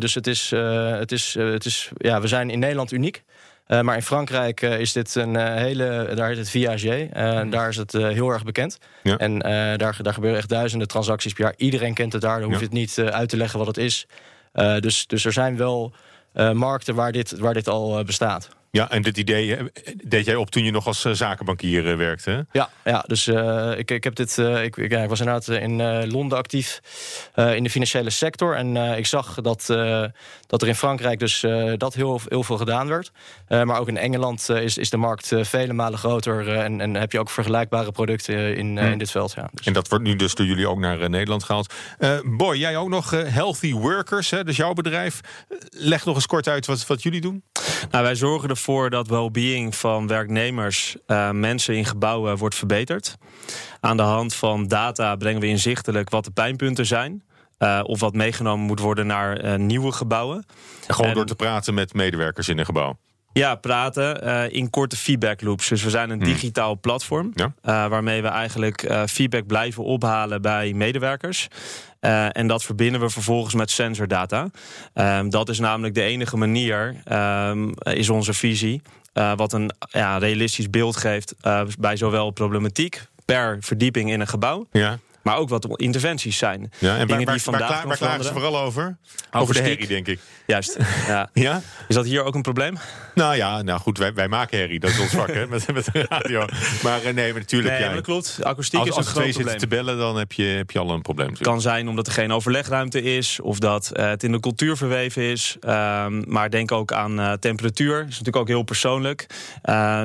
dus 0.00 0.14
het 0.14 0.26
is 0.26 0.52
uh, 0.52 0.98
het 0.98 1.12
is, 1.12 1.36
uh, 1.36 1.52
het 1.52 1.64
is, 1.64 1.90
ja, 1.96 2.20
we 2.20 2.28
zijn 2.28 2.50
in 2.50 2.58
Nederland 2.58 2.92
uniek. 2.92 3.22
Uh, 3.66 3.80
maar 3.80 3.94
in 3.94 4.02
Frankrijk 4.02 4.60
is 4.62 4.92
dit 4.92 5.14
een 5.14 5.36
hele. 5.36 6.12
Daar 6.14 6.28
heet 6.28 6.36
het 6.36 6.50
Viager. 6.50 7.08
Mm. 7.12 7.50
Daar 7.50 7.68
is 7.68 7.76
het 7.76 7.92
heel 7.92 8.30
erg 8.30 8.44
bekend. 8.44 8.78
Ja. 9.02 9.16
En 9.16 9.38
daar, 9.78 9.98
daar 10.02 10.14
gebeuren 10.14 10.38
echt 10.38 10.48
duizenden 10.48 10.88
transacties 10.88 11.32
per 11.32 11.44
jaar. 11.44 11.54
Iedereen 11.56 11.94
kent 11.94 12.12
het 12.12 12.22
daar. 12.22 12.40
Dan 12.40 12.48
hoef 12.48 12.58
je 12.58 12.64
het 12.64 12.74
niet 12.74 12.98
uit 12.98 13.28
te 13.28 13.36
leggen 13.36 13.58
wat 13.58 13.68
het 13.68 13.76
is. 13.76 14.06
dus, 14.80 15.06
dus 15.06 15.24
er 15.24 15.32
zijn 15.32 15.56
wel 15.56 15.92
markten 16.52 16.94
waar 16.94 17.12
dit, 17.12 17.38
waar 17.38 17.54
dit 17.54 17.68
al 17.68 18.04
bestaat. 18.04 18.48
Ja, 18.70 18.90
en 18.90 19.02
dit 19.02 19.16
idee 19.16 19.58
deed 20.04 20.24
jij 20.24 20.34
op 20.34 20.50
toen 20.50 20.64
je 20.64 20.70
nog 20.70 20.86
als 20.86 21.00
zakenbankier 21.00 21.96
werkte? 21.96 22.30
Hè? 22.30 22.40
Ja, 22.52 22.70
ja, 22.84 23.04
dus 23.06 23.26
uh, 23.26 23.78
ik, 23.78 23.90
ik 23.90 24.04
heb 24.04 24.14
dit. 24.14 24.36
Uh, 24.36 24.64
ik, 24.64 24.90
ja, 24.90 25.02
ik 25.02 25.08
was 25.08 25.20
inderdaad 25.20 25.48
in 25.48 25.78
uh, 25.78 26.02
Londen 26.04 26.38
actief 26.38 26.80
in 27.34 27.62
de 27.62 27.70
financiële 27.70 28.10
sector. 28.10 28.56
En 28.56 28.76
ik 28.76 29.06
zag 29.06 29.34
dat, 29.34 29.66
dat 30.46 30.62
er 30.62 30.68
in 30.68 30.74
Frankrijk 30.74 31.18
dus 31.18 31.40
dat 31.76 31.94
heel, 31.94 32.20
heel 32.28 32.42
veel 32.42 32.56
gedaan 32.56 32.88
werd. 32.88 33.10
maar 33.48 33.78
ook 33.80 33.88
in 33.88 33.96
Engeland 33.96 34.48
is, 34.48 34.78
is 34.78 34.90
de 34.90 34.96
markt 34.96 35.32
vele 35.40 35.72
malen 35.72 35.98
groter. 35.98 36.56
en, 36.56 36.80
en 36.80 36.94
heb 36.94 37.12
je 37.12 37.18
ook 37.18 37.30
vergelijkbare 37.30 37.92
producten 37.92 38.56
in, 38.56 38.78
hmm. 38.78 38.92
in 38.92 38.98
dit 38.98 39.10
veld. 39.10 39.32
Ja. 39.32 39.48
Dus. 39.52 39.66
En 39.66 39.72
dat 39.72 39.88
wordt 39.88 40.04
nu 40.04 40.16
dus 40.16 40.34
door 40.34 40.46
jullie 40.46 40.68
ook 40.68 40.78
naar 40.78 41.10
Nederland 41.10 41.44
gehaald. 41.44 41.74
Boy, 42.24 42.56
jij 42.56 42.76
ook 42.76 42.88
nog 42.88 43.10
Healthy 43.10 43.72
Workers, 43.72 44.30
hè, 44.30 44.44
dus 44.44 44.56
jouw 44.56 44.72
bedrijf. 44.72 45.20
Leg 45.68 46.04
nog 46.04 46.14
eens 46.14 46.26
kort 46.26 46.48
uit 46.48 46.66
wat, 46.66 46.86
wat 46.86 47.02
jullie 47.02 47.20
doen. 47.20 47.42
Nou, 47.90 48.04
wij 48.04 48.14
zorgen 48.14 48.48
ervoor 48.48 48.57
dat 48.90 49.08
well-being 49.08 49.74
van 49.74 50.06
werknemers, 50.06 50.96
uh, 51.06 51.30
mensen 51.30 51.74
in 51.74 51.84
gebouwen 51.84 52.36
wordt 52.36 52.54
verbeterd. 52.54 53.16
Aan 53.80 53.96
de 53.96 54.02
hand 54.02 54.34
van 54.34 54.68
data 54.68 55.16
brengen 55.16 55.40
we 55.40 55.46
inzichtelijk 55.46 56.10
wat 56.10 56.24
de 56.24 56.30
pijnpunten 56.30 56.86
zijn. 56.86 57.22
Uh, 57.58 57.80
of 57.82 58.00
wat 58.00 58.14
meegenomen 58.14 58.66
moet 58.66 58.80
worden 58.80 59.06
naar 59.06 59.44
uh, 59.44 59.54
nieuwe 59.54 59.92
gebouwen. 59.92 60.46
En 60.86 60.94
gewoon 60.94 61.10
en, 61.10 61.16
door 61.16 61.26
te 61.26 61.34
praten 61.34 61.74
met 61.74 61.94
medewerkers 61.94 62.48
in 62.48 62.58
een 62.58 62.64
gebouw. 62.64 62.98
Ja, 63.38 63.54
praten 63.54 64.24
uh, 64.24 64.42
in 64.48 64.70
korte 64.70 64.96
feedback 64.96 65.42
loops. 65.42 65.68
Dus 65.68 65.82
we 65.82 65.90
zijn 65.90 66.10
een 66.10 66.18
Hmm. 66.18 66.26
digitaal 66.26 66.78
platform 66.80 67.30
Ja. 67.34 67.44
uh, 67.44 67.52
waarmee 67.90 68.22
we 68.22 68.28
eigenlijk 68.28 68.82
uh, 68.82 69.02
feedback 69.06 69.46
blijven 69.46 69.84
ophalen 69.84 70.42
bij 70.42 70.72
medewerkers. 70.72 71.48
En 72.32 72.46
dat 72.46 72.64
verbinden 72.64 73.00
we 73.00 73.10
vervolgens 73.10 73.54
met 73.54 73.70
sensordata. 73.70 74.48
Um, 74.94 75.30
dat 75.30 75.48
is 75.48 75.58
namelijk 75.58 75.94
de 75.94 76.02
enige 76.02 76.36
manier, 76.36 76.94
um, 77.12 77.74
is 77.82 78.08
onze 78.08 78.32
visie, 78.34 78.82
wat 79.36 79.52
een 79.52 79.70
ja, 79.90 80.18
realistisch 80.18 80.70
beeld 80.70 80.96
geeft 80.96 81.34
bij 81.78 81.96
zowel 81.96 82.30
problematiek 82.30 83.02
per 83.24 83.56
verdieping 83.60 84.10
in 84.10 84.20
een 84.20 84.26
gebouw. 84.28 84.66
Ja. 84.72 84.98
Maar 85.22 85.36
ook 85.36 85.48
wat 85.48 85.80
interventies 85.80 86.38
zijn. 86.38 86.60
Ja, 86.78 86.96
en 86.96 87.06
Dingen 87.06 87.08
waar, 87.08 87.16
die 87.16 87.26
waar, 87.26 87.38
vandaag 87.38 87.68
waar, 87.68 87.78
nog 87.78 87.88
waar 87.88 87.96
klagen 87.96 88.24
ze 88.24 88.32
vooral 88.32 88.58
over? 88.58 88.96
Over 89.30 89.40
Over 89.40 89.54
de 89.54 89.60
herrie, 89.60 89.86
denk 89.86 90.06
ik. 90.06 90.20
Juist. 90.46 90.76
Ja. 91.06 91.30
Ja? 91.32 91.60
Is 91.88 91.94
dat 91.94 92.04
hier 92.04 92.22
ook 92.24 92.34
een 92.34 92.42
probleem? 92.42 92.76
Nou 93.14 93.36
ja, 93.36 93.62
nou 93.62 93.80
goed, 93.80 93.98
wij, 93.98 94.14
wij 94.14 94.28
maken 94.28 94.58
herrie. 94.58 94.80
Dat 94.80 94.90
is 94.90 94.98
ons 94.98 95.10
vak, 95.10 95.32
hè, 95.32 95.46
met, 95.46 95.72
met 95.72 95.84
de 95.92 96.06
radio. 96.08 96.44
Maar 96.82 97.02
eh, 97.02 97.14
nee, 97.14 97.32
maar 97.32 97.40
natuurlijk... 97.40 97.70
Nee, 97.72 97.80
ja, 97.80 97.86
maar 97.86 97.96
dat 97.96 98.04
klopt. 98.04 98.38
Akoestiek 98.42 98.80
als 98.80 98.88
is 98.88 98.94
als 98.96 99.06
een 99.06 99.12
er 99.12 99.18
twee 99.18 99.32
groot 99.32 99.46
zitten 99.46 99.68
probleem. 99.68 99.84
te 99.86 99.92
bellen, 99.94 99.98
dan 100.12 100.16
heb 100.18 100.32
je, 100.32 100.44
heb 100.44 100.70
je 100.70 100.78
al 100.78 100.90
een 100.90 101.02
probleem. 101.02 101.28
Het 101.28 101.38
kan 101.38 101.60
zijn 101.60 101.88
omdat 101.88 102.06
er 102.06 102.12
geen 102.12 102.32
overlegruimte 102.32 103.02
is 103.02 103.40
of 103.40 103.58
dat 103.58 103.90
eh, 103.90 104.08
het 104.08 104.22
in 104.22 104.32
de 104.32 104.40
cultuur 104.40 104.76
verweven 104.76 105.22
is. 105.22 105.56
Ehm, 105.60 106.22
maar 106.26 106.50
denk 106.50 106.72
ook 106.72 106.92
aan 106.92 107.20
eh, 107.20 107.32
temperatuur. 107.32 107.94
Dat 107.98 108.08
is 108.08 108.10
natuurlijk 108.18 108.36
ook 108.36 108.48
heel 108.48 108.62
persoonlijk. 108.62 109.26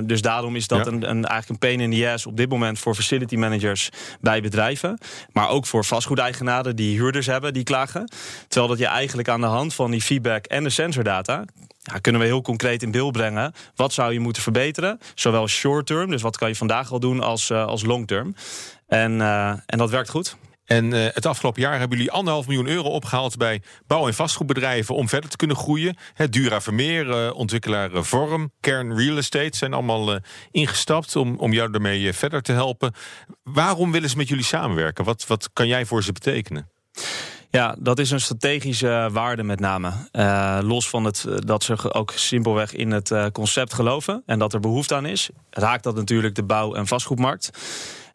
Dus 0.03 0.21
daarom 0.21 0.55
is 0.55 0.67
dat 0.67 0.85
Ja. 0.85 0.91
een, 0.91 1.09
een, 1.09 1.25
eigenlijk 1.25 1.49
een 1.49 1.57
pain 1.69 1.79
in 1.79 1.91
the 1.99 2.09
ass 2.09 2.25
op 2.25 2.37
dit 2.37 2.49
moment 2.49 2.79
voor 2.79 2.95
facility 2.95 3.35
managers 3.35 3.89
bij 4.21 4.41
bedrijven. 4.41 4.97
Maar 5.31 5.49
ook 5.49 5.65
voor 5.65 5.85
vastgoedeigenaren 5.85 6.75
die 6.75 6.97
huurders 6.97 7.25
hebben 7.25 7.53
die 7.53 7.63
klagen. 7.63 8.11
Terwijl 8.47 8.71
dat 8.71 8.79
je 8.79 8.87
eigenlijk 8.87 9.27
aan 9.27 9.41
de 9.41 9.47
hand 9.47 9.73
van 9.73 9.91
die 9.91 10.01
feedback 10.01 10.45
en 10.45 10.63
de 10.63 10.69
sensordata. 10.69 11.45
Ja, 11.83 11.97
kunnen 11.97 12.21
we 12.21 12.27
heel 12.27 12.41
concreet 12.41 12.83
in 12.83 12.91
beeld 12.91 13.11
brengen. 13.11 13.53
Wat 13.75 13.93
zou 13.93 14.13
je 14.13 14.19
moeten 14.19 14.41
verbeteren? 14.41 14.99
Zowel 15.15 15.47
short 15.47 15.85
term, 15.85 16.09
dus 16.09 16.21
wat 16.21 16.37
kan 16.37 16.49
je 16.49 16.55
vandaag 16.55 16.91
al 16.91 16.99
doen, 16.99 17.21
als, 17.21 17.49
eh, 17.49 17.65
als 17.65 17.83
long 17.83 18.07
term. 18.07 18.35
En, 18.87 19.21
eh, 19.21 19.49
en 19.65 19.77
dat 19.77 19.89
werkt 19.89 20.09
goed. 20.09 20.35
En 20.65 20.93
eh, 20.93 21.13
het 21.13 21.25
afgelopen 21.25 21.61
jaar 21.61 21.79
hebben 21.79 21.97
jullie 21.97 22.11
anderhalf 22.11 22.47
miljoen 22.47 22.67
euro 22.67 22.89
opgehaald 22.89 23.37
bij 23.37 23.61
bouw- 23.87 24.07
en 24.07 24.13
vastgoedbedrijven 24.13 24.95
om 24.95 25.09
verder 25.09 25.29
te 25.29 25.37
kunnen 25.37 25.55
groeien. 25.57 25.97
Dura 26.29 26.61
Vermeer, 26.61 27.11
eh, 27.11 27.35
ontwikkelaar 27.35 27.93
eh, 27.93 28.03
Vorm, 28.03 28.51
Kern 28.59 28.97
Real 28.97 29.17
Estate 29.17 29.57
zijn 29.57 29.73
allemaal 29.73 30.19
ingestapt 30.51 31.15
om, 31.15 31.37
om 31.37 31.53
jou 31.53 31.71
daarmee 31.71 32.13
verder 32.13 32.41
te 32.41 32.51
helpen. 32.51 32.93
Waarom 33.43 33.91
willen 33.91 34.09
ze 34.09 34.17
met 34.17 34.27
jullie 34.27 34.43
samenwerken? 34.43 35.05
Wat, 35.05 35.27
wat 35.27 35.49
kan 35.53 35.67
jij 35.67 35.85
voor 35.85 36.03
ze 36.03 36.11
betekenen? 36.11 36.71
Ja, 37.49 37.75
dat 37.79 37.99
is 37.99 38.11
een 38.11 38.19
strategische 38.19 39.09
waarde 39.11 39.43
met 39.43 39.59
name. 39.59 39.91
Los 40.61 40.89
van 40.89 41.03
het, 41.03 41.25
dat 41.45 41.63
ze 41.63 41.93
ook 41.93 42.11
simpelweg 42.15 42.73
in 42.73 42.91
het 42.91 43.31
concept 43.31 43.73
geloven 43.73 44.23
en 44.25 44.39
dat 44.39 44.53
er 44.53 44.59
behoefte 44.59 44.95
aan 44.95 45.05
is, 45.05 45.29
raakt 45.49 45.83
dat 45.83 45.95
natuurlijk 45.95 46.35
de 46.35 46.43
bouw- 46.43 46.73
en 46.73 46.87
vastgoedmarkt. 46.87 47.51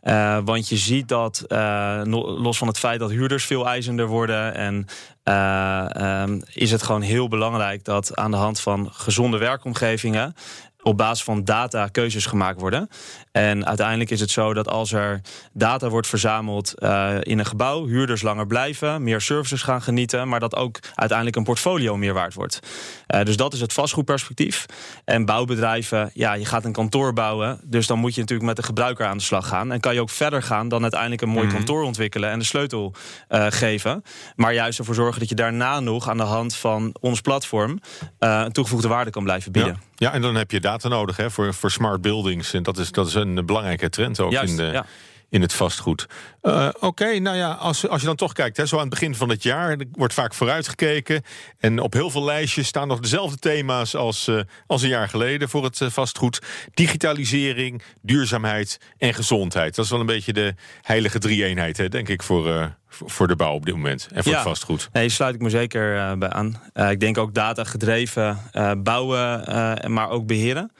Eh, 0.01 0.39
want 0.45 0.69
je 0.69 0.77
ziet 0.77 1.09
dat, 1.09 1.45
eh, 1.49 2.01
los 2.39 2.59
van 2.59 2.69
het 2.69 2.79
feit 2.79 3.01
dat 3.01 3.11
huurders 3.11 3.45
veel 3.45 3.69
eisender 3.69 4.07
worden, 4.07 4.55
en 4.55 4.87
eh, 5.23 5.95
ehm, 5.95 6.41
is 6.53 6.71
het 6.71 6.83
gewoon 6.83 7.01
heel 7.01 7.29
belangrijk 7.29 7.85
dat 7.85 8.17
aan 8.17 8.31
de 8.31 8.37
hand 8.37 8.61
van 8.61 8.89
gezonde 8.93 9.39
werkomgevingen 9.39 10.35
op 10.83 10.97
basis 10.97 11.25
van 11.25 11.45
data 11.45 11.87
keuzes 11.87 12.27
gemaakt 12.27 12.61
worden. 12.61 12.89
En 13.33 13.67
uiteindelijk 13.67 14.11
is 14.11 14.21
het 14.21 14.31
zo 14.31 14.55
dat 14.55 14.69
als 14.69 14.93
er 14.93 15.21
data 15.53 15.89
wordt 15.89 16.07
verzameld 16.07 16.79
eh, 16.79 17.15
in 17.21 17.39
een 17.39 17.47
gebouw, 17.47 17.87
huurders 17.87 18.23
langer 18.23 18.47
blijven, 18.47 19.03
meer 19.03 19.21
services 19.21 19.63
gaan 19.63 19.83
genieten, 19.83 20.29
maar 20.29 20.41
dat 20.41 20.57
ook 20.57 20.79
uiteindelijk 20.95 21.37
een 21.37 21.45
portfolio 21.45 21.97
meer 21.97 22.15
waard 22.15 22.35
wordt. 22.35 22.61
Eh, 23.07 23.23
dus 23.23 23.37
dat 23.37 23.53
is 23.53 23.61
het 23.61 23.73
vastgoedperspectief. 23.73 24.67
En 25.05 25.25
bouwbedrijven, 25.25 26.11
ja, 26.15 26.33
je 26.33 26.45
gaat 26.45 26.65
een 26.65 26.73
kantoor 26.73 27.13
bouwen, 27.13 27.61
dus 27.65 27.87
dan 27.87 27.99
moet 27.99 28.15
je 28.15 28.21
natuurlijk 28.21 28.49
met 28.49 28.57
de 28.57 28.63
gebruiker 28.63 29.07
aan 29.07 29.17
de 29.17 29.23
slag 29.23 29.49
gaan. 29.49 29.73
En 29.73 29.81
kan 29.81 29.95
je 29.95 30.01
ook 30.01 30.11
verder 30.11 30.43
gaan 30.43 30.69
dan 30.69 30.83
uiteindelijk 30.83 31.23
een 31.23 31.29
mooi 31.29 31.49
kantoor 31.49 31.83
ontwikkelen 31.83 32.31
en 32.31 32.39
de 32.39 32.45
sleutel 32.45 32.95
eh, 33.29 33.47
geven. 33.49 34.03
Maar 34.37 34.55
juist 34.55 34.79
ervoor 34.79 34.95
zorgen 34.95 35.21
dat 35.21 35.29
je 35.29 35.35
daarna 35.35 35.81
nog 35.81 36.09
aan 36.09 36.17
de 36.17 36.23
hand 36.23 36.55
van 36.55 36.95
ons 37.01 37.21
platform 37.21 37.81
een 38.19 38.53
toegevoegde 38.53 38.89
waarde 38.89 39.11
kan 39.11 39.23
blijven 39.23 39.53
bieden. 39.53 39.73
Ja. 39.81 39.88
Ja, 39.99 40.13
en 40.13 40.23
dan 40.23 40.35
heb 40.35 40.51
je 40.51 40.61
data 40.61 40.89
nodig 40.89 41.17
hè, 41.17 41.31
voor, 41.31 41.55
voor 41.55 41.71
smart 41.71 42.01
buildings. 42.01 42.53
En 42.53 42.63
dat 42.63 42.79
is, 42.79 42.91
dat 42.91 43.07
is 43.07 43.15
een 43.15 43.47
belangrijke 43.47 43.89
trend 43.89 44.21
ook 44.21 44.31
Juist, 44.33 44.51
in, 44.51 44.57
de, 44.57 44.71
ja. 44.73 44.87
In 45.31 45.41
het 45.43 45.53
vastgoed. 45.53 46.07
Eh, 46.43 46.69
Oké, 46.81 47.19
nou 47.19 47.37
ja, 47.37 47.53
als, 47.53 47.89
als 47.89 48.01
je 48.01 48.07
dan 48.07 48.17
toch 48.17 48.33
kijkt, 48.33 48.57
hè, 48.57 48.67
zo 48.67 48.75
aan 48.75 48.81
het 48.81 48.91
begin 48.91 49.15
van 49.15 49.29
het 49.29 49.43
jaar, 49.43 49.71
er 49.71 49.87
wordt 49.93 50.15
vaak 50.15 50.35
vooruitgekeken. 50.35 51.23
En 51.59 51.81
op 51.81 51.93
heel 51.93 52.11
veel 52.11 52.25
lijstjes 52.25 52.67
staan 52.67 52.89
nog 52.89 53.01
dezelfde 53.01 53.37
thema's 53.39 53.95
als, 53.95 54.29
eh, 54.29 54.41
als 54.67 54.83
een 54.83 54.89
jaar 54.89 55.09
geleden 55.09 55.49
voor 55.49 55.65
het 55.65 55.81
eh, 55.81 55.89
vastgoed: 55.91 56.39
digitalisering, 56.75 57.83
duurzaamheid 58.03 58.81
en 58.99 59.15
gezondheid. 59.15 59.75
Dat 59.75 59.85
is 59.85 59.91
wel 59.91 60.01
een 60.01 60.07
beetje 60.07 60.33
de 60.33 60.55
heilige 60.83 61.19
drie-eenheid, 61.19 61.77
hè, 61.77 61.89
denk 61.89 62.09
ik, 62.09 62.23
voor, 62.23 62.77
voor 62.89 63.29
de 63.29 63.37
bouw 63.37 63.53
op 63.55 63.65
dit 63.65 63.75
moment 63.75 64.09
en 64.13 64.23
voor 64.23 64.33
Ja. 64.33 64.39
het 64.39 64.49
vastgoed. 64.49 64.89
Nee, 64.93 65.09
sluit 65.09 65.35
ik 65.35 65.41
me 65.41 65.51
zeker 65.51 66.19
bij 66.19 66.31
aan. 66.31 66.61
Ik 66.91 67.01
denk 67.01 67.19
ook 67.19 67.35
data-gedreven 67.35 68.39
eh, 68.53 68.73
bouwen, 68.79 69.47
eh, 69.47 69.89
maar 69.89 70.09
ook 70.11 70.27
beheren. 70.27 70.73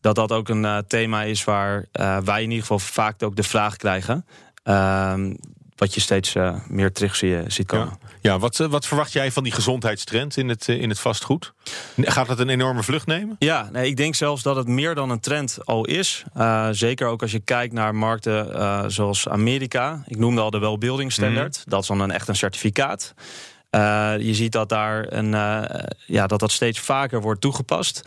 Dat 0.00 0.14
dat 0.14 0.32
ook 0.32 0.48
een 0.48 0.64
eh, 0.64 0.78
thema 0.78 1.22
is 1.22 1.44
waar 1.44 1.84
eh, 1.92 2.18
wij 2.18 2.42
in 2.42 2.48
ieder 2.48 2.60
geval 2.60 2.78
vaak 2.78 3.22
ook 3.22 3.36
de 3.36 3.42
vraag 3.42 3.76
krijgen. 3.76 4.26
Ehm, 4.62 5.34
wat 5.76 5.94
je 5.94 6.00
steeds 6.00 6.34
eh, 6.34 6.54
meer 6.68 6.92
terug 6.92 7.16
zie, 7.16 7.42
ziet 7.46 7.66
komen. 7.66 7.98
Ja, 8.00 8.08
ja 8.20 8.38
wat, 8.38 8.56
wat 8.56 8.86
verwacht 8.86 9.12
jij 9.12 9.32
van 9.32 9.42
die 9.42 9.52
gezondheidstrend 9.52 10.36
in 10.36 10.48
het, 10.48 10.68
in 10.68 10.88
het 10.88 10.98
vastgoed? 10.98 11.52
Gaat 12.00 12.26
dat 12.26 12.38
een 12.38 12.48
enorme 12.48 12.82
vlucht 12.82 13.06
nemen? 13.06 13.36
Ja, 13.38 13.68
nee, 13.72 13.88
ik 13.88 13.96
denk 13.96 14.14
zelfs 14.14 14.42
dat 14.42 14.56
het 14.56 14.66
meer 14.66 14.94
dan 14.94 15.10
een 15.10 15.20
trend 15.20 15.58
al 15.64 15.84
is. 15.84 16.24
Zeker 16.70 17.06
ook 17.06 17.22
als 17.22 17.32
je 17.32 17.40
kijkt 17.40 17.72
naar 17.72 17.94
markten 17.94 18.92
zoals 18.92 19.28
Amerika. 19.28 20.02
Ik 20.06 20.18
noemde 20.18 20.40
al 20.40 20.50
de 20.50 20.58
Well-Building 20.58 21.12
Standard. 21.12 21.62
Dat 21.66 21.82
is 21.82 21.88
dan 21.88 22.00
een, 22.00 22.10
echt 22.10 22.28
een 22.28 22.36
certificaat. 22.36 23.14
Je 24.18 24.30
ziet 24.34 24.52
dat 24.52 24.68
daar 24.68 25.12
een, 25.12 25.30
ja, 26.06 26.26
dat, 26.26 26.40
dat 26.40 26.52
steeds 26.52 26.78
vaker 26.78 27.20
wordt 27.20 27.40
toegepast. 27.40 28.02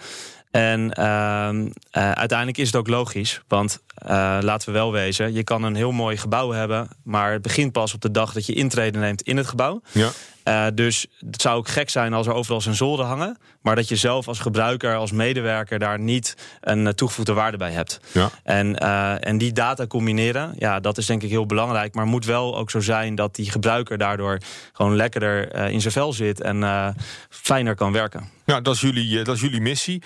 En 0.51 0.93
ehm, 0.93 1.67
eh, 1.91 2.11
uiteindelijk 2.11 2.57
is 2.57 2.67
het 2.67 2.75
ook 2.75 2.87
logisch. 2.87 3.41
Want 3.47 3.79
eh, 3.95 4.37
laten 4.41 4.67
we 4.67 4.73
wel 4.73 4.91
wezen, 4.91 5.33
je 5.33 5.43
kan 5.43 5.63
een 5.63 5.75
heel 5.75 5.91
mooi 5.91 6.17
gebouw 6.17 6.51
hebben. 6.51 6.87
Maar 7.03 7.31
het 7.31 7.41
begint 7.41 7.71
pas 7.71 7.93
op 7.93 8.01
de 8.01 8.11
dag 8.11 8.33
dat 8.33 8.45
je 8.45 8.53
intrede 8.53 8.99
neemt 8.99 9.21
in 9.21 9.37
het 9.37 9.47
gebouw. 9.47 9.81
Ja. 9.91 10.09
Eh, 10.43 10.65
dus 10.73 11.07
het 11.29 11.41
zou 11.41 11.57
ook 11.57 11.67
gek 11.67 11.89
zijn 11.89 12.13
als 12.13 12.27
er 12.27 12.33
overal 12.33 12.61
sensoren 12.61 13.05
hangen. 13.05 13.37
Maar 13.61 13.75
dat 13.75 13.87
je 13.87 13.95
zelf 13.95 14.27
als 14.27 14.39
gebruiker, 14.39 14.95
als 14.95 15.11
medewerker 15.11 15.79
daar 15.79 15.99
niet 15.99 16.35
een 16.61 16.87
eh, 16.87 16.93
toegevoegde 16.93 17.33
waarde 17.33 17.57
bij 17.57 17.71
hebt. 17.71 17.99
Ja. 18.11 18.29
En, 18.43 18.79
eh, 18.79 19.27
en 19.27 19.37
die 19.37 19.51
data 19.51 19.87
combineren, 19.87 20.53
ja, 20.57 20.79
dat 20.79 20.97
is 20.97 21.05
denk 21.05 21.23
ik 21.23 21.29
heel 21.29 21.45
belangrijk. 21.45 21.95
Maar 21.95 22.05
moet 22.05 22.25
wel 22.25 22.57
ook 22.57 22.69
zo 22.69 22.79
zijn 22.79 23.15
dat 23.15 23.35
die 23.35 23.51
gebruiker 23.51 23.97
daardoor 23.97 24.37
gewoon 24.73 24.95
lekkerder 24.95 25.51
eh, 25.51 25.69
in 25.69 25.81
zijn 25.81 25.93
vel 25.93 26.13
zit 26.13 26.41
en 26.41 26.95
fijner 27.29 27.75
kan 27.75 27.91
werken. 27.91 28.29
Nou, 28.45 28.61
dat 28.61 28.75
is 28.75 28.81
jullie, 28.81 29.23
dat 29.23 29.35
is 29.35 29.41
jullie 29.41 29.61
missie. 29.61 30.01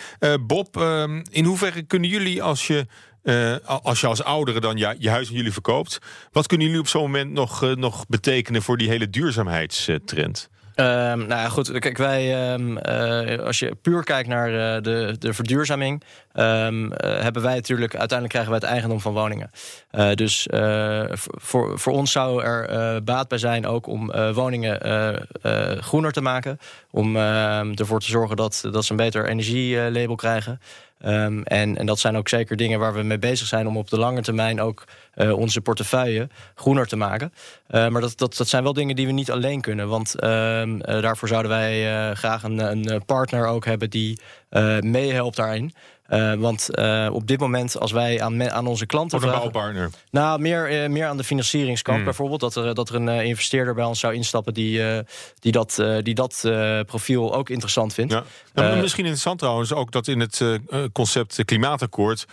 Bob, 0.47 0.77
ehm, 0.77 1.23
in 1.29 1.45
hoeverre 1.45 1.81
kunnen 1.81 2.09
jullie 2.09 2.43
als 2.43 2.67
je. 2.67 2.85
Eh, 3.25 3.55
als 3.65 4.01
je 4.01 4.07
als 4.07 4.23
ouderen 4.23 4.61
dan 4.61 4.77
je 4.77 5.09
huis 5.09 5.29
aan 5.29 5.35
jullie 5.35 5.53
verkoopt, 5.53 5.99
wat 6.31 6.47
kunnen 6.47 6.65
jullie 6.65 6.81
op 6.81 6.87
zo'n 6.87 7.01
moment 7.01 7.31
nog, 7.31 7.63
eh, 7.63 7.75
nog 7.75 8.05
betekenen 8.07 8.61
voor 8.61 8.77
die 8.77 8.89
hele 8.89 9.09
duurzaamheidstrend? 9.09 10.49
Ehm, 10.75 11.17
nou 11.17 11.27
ja, 11.27 11.49
goed. 11.49 11.79
Kijk, 11.79 11.97
wij, 11.97 12.51
ehm, 12.53 12.77
eh, 12.77 13.39
als 13.39 13.59
je 13.59 13.75
puur 13.75 14.03
kijkt 14.03 14.29
naar 14.29 14.81
de, 14.81 15.15
de 15.19 15.33
verduurzaming, 15.33 16.03
eh, 16.31 16.43
hebben 16.97 17.41
wij 17.41 17.55
natuurlijk, 17.55 17.95
uiteindelijk 17.95 18.29
krijgen 18.29 18.51
wij 18.51 18.59
het 18.59 18.69
eigendom 18.69 19.01
van 19.01 19.13
woningen. 19.13 19.51
Dus 20.15 20.47
voor, 21.21 21.79
voor 21.79 21.93
ons 21.93 22.11
zou 22.11 22.43
er 22.43 23.03
baat 23.03 23.27
bij 23.27 23.37
zijn 23.37 23.67
ook 23.67 23.87
om 23.87 24.11
woningen 24.33 24.79
groener 25.79 26.11
te 26.11 26.21
maken. 26.21 26.57
Om 26.91 27.15
ervoor 27.15 27.99
te 27.99 28.09
zorgen 28.09 28.35
dat, 28.35 28.67
dat 28.71 28.85
ze 28.85 28.91
een 28.91 28.97
beter 28.97 29.25
energielabel 29.25 30.15
krijgen. 30.15 30.59
Ehm, 30.99 31.41
en, 31.41 31.77
en 31.77 31.85
dat 31.85 31.99
zijn 31.99 32.17
ook 32.17 32.29
zeker 32.29 32.55
dingen 32.55 32.79
waar 32.79 32.93
we 32.93 33.03
mee 33.03 33.19
bezig 33.19 33.47
zijn 33.47 33.67
om 33.67 33.77
op 33.77 33.89
de 33.89 33.99
lange 33.99 34.21
termijn 34.21 34.61
ook 34.61 34.83
eh, 35.13 35.37
onze 35.37 35.61
portefeuille 35.61 36.29
groener 36.55 36.87
te 36.87 36.95
maken. 36.95 37.33
Eh, 37.67 37.87
maar 37.87 38.01
dat, 38.01 38.17
dat, 38.17 38.37
dat 38.37 38.47
zijn 38.47 38.63
wel 38.63 38.73
dingen 38.73 38.95
die 38.95 39.05
we 39.05 39.11
niet 39.11 39.31
alleen 39.31 39.61
kunnen. 39.61 39.87
Want 39.87 40.19
ehm, 40.19 40.79
eh, 40.81 41.01
daarvoor 41.01 41.27
zouden 41.27 41.51
wij 41.51 42.13
graag 42.15 42.43
een, 42.43 42.59
een 42.59 43.05
partner 43.05 43.47
ook 43.47 43.65
hebben 43.65 43.89
die 43.89 44.19
eh, 44.55 44.79
meehelpt 44.79 45.35
daarin. 45.35 45.73
Eh, 46.07 46.33
want 46.33 46.69
eh, 46.69 47.09
op 47.11 47.27
dit 47.27 47.39
moment, 47.39 47.79
als 47.79 47.91
wij 47.91 48.21
aan, 48.21 48.37
me- 48.37 48.51
aan 48.51 48.67
onze 48.67 48.85
klanten 48.85 49.19
vragen... 49.21 49.39
bouwpartner? 49.39 49.89
Nou, 50.11 50.39
meer, 50.39 50.83
eh, 50.83 50.89
meer 50.89 51.05
aan 51.05 51.17
de 51.17 51.23
financieringskant 51.23 51.95
Hmm. 51.95 52.05
bijvoorbeeld. 52.05 52.39
Dat 52.39 52.55
er, 52.55 52.75
dat 52.75 52.89
er 52.89 52.95
een 52.95 53.25
investeerder 53.25 53.73
bij 53.73 53.85
ons 53.85 53.99
zou 53.99 54.13
instappen 54.13 54.53
die, 54.53 54.81
die 55.39 55.51
dat, 55.51 55.83
die 56.01 56.13
dat 56.15 56.41
profiel 56.85 57.35
ook 57.35 57.49
interessant 57.49 57.93
vindt. 57.93 58.13
Ja. 58.53 58.75
Misschien 58.75 59.03
interessant 59.03 59.39
trouwens 59.39 59.73
ook 59.73 59.91
dat 59.91 60.07
in 60.07 60.19
het 60.19 60.41
concept 60.93 61.45
klimaatakkoord 61.45 62.25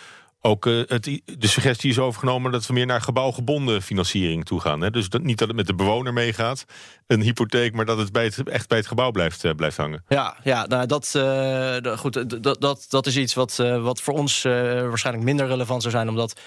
ook 0.45 0.67
uh, 0.67 0.83
het, 0.87 1.21
de 1.39 1.47
suggestie 1.47 1.91
is 1.91 1.99
overgenomen 1.99 2.53
dat 2.53 2.67
we 2.67 2.73
meer 2.73 2.87
naar 2.87 3.01
gebouwgebonden 3.01 3.83
financiering 3.83 4.45
toe 4.45 4.61
gaan. 4.61 4.81
Dus 4.81 5.09
dat, 5.09 5.23
niet 5.23 5.39
dat 5.39 5.49
het 5.49 5.57
met 5.57 5.67
de 5.67 5.75
bewoner 5.75 6.13
meegaat, 6.13 6.65
een 7.07 7.23
hypotheek, 7.23 7.75
maar 7.75 7.85
dat 7.85 7.99
het, 7.99 8.13
bij 8.13 8.25
het 8.25 8.49
echt 8.49 8.69
bij 8.69 8.79
het 8.79 8.87
gebouw 8.87 9.11
blijft, 9.11 9.45
uh, 9.45 9.53
blijft 9.55 9.77
hangen. 9.77 10.05
Ja, 10.09 10.37
ja 10.43 10.67
nou, 10.67 10.87
dat, 10.87 11.13
uh, 11.17 11.97
goed, 11.97 12.43
dat, 12.43 12.61
dat, 12.61 12.87
dat 12.89 13.07
is 13.07 13.17
iets 13.17 13.35
wat, 13.35 13.57
wat 13.81 14.01
voor 14.01 14.15
ons 14.15 14.43
waarschijnlijk 14.43 15.25
minder 15.25 15.47
relevant 15.47 15.83
zou 15.83 15.95
zijn, 15.95 16.09
omdat 16.09 16.41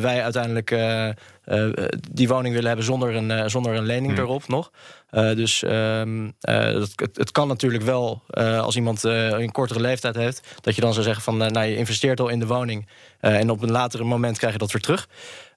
wij 0.00 0.22
uiteindelijk 0.22 0.70
die 2.10 2.28
woning 2.28 2.54
willen 2.54 2.66
hebben 2.66 2.84
zonder 2.84 3.14
een, 3.14 3.50
zonder 3.50 3.74
een 3.74 3.86
lening 3.86 4.12
hmm. 4.12 4.22
erop 4.22 4.48
nog. 4.48 4.70
Uh, 5.10 5.34
dus 5.34 5.62
um, 5.62 6.26
uh, 6.26 6.32
het, 6.40 7.10
het, 7.14 7.32
kan 7.32 7.48
natuurlijk 7.48 7.82
wel, 7.82 8.22
als 8.36 8.76
iemand 8.76 9.02
een 9.02 9.52
kortere 9.52 9.80
leeftijd 9.80 10.14
heeft, 10.14 10.58
dat 10.60 10.74
je 10.74 10.80
dan 10.80 10.92
zou 10.92 11.04
zeggen 11.04 11.22
van, 11.22 11.36
nou, 11.36 11.66
je 11.66 11.76
investeert 11.76 12.20
al 12.20 12.28
in 12.28 12.38
de 12.38 12.46
woning 12.46 12.88
en 13.20 13.50
op 13.50 13.62
een 13.62 13.70
later 13.70 14.06
moment 14.06 14.38
krijg 14.38 14.52
je 14.52 14.58
dat 14.58 14.72
weer 14.72 14.82
terug. 14.82 15.08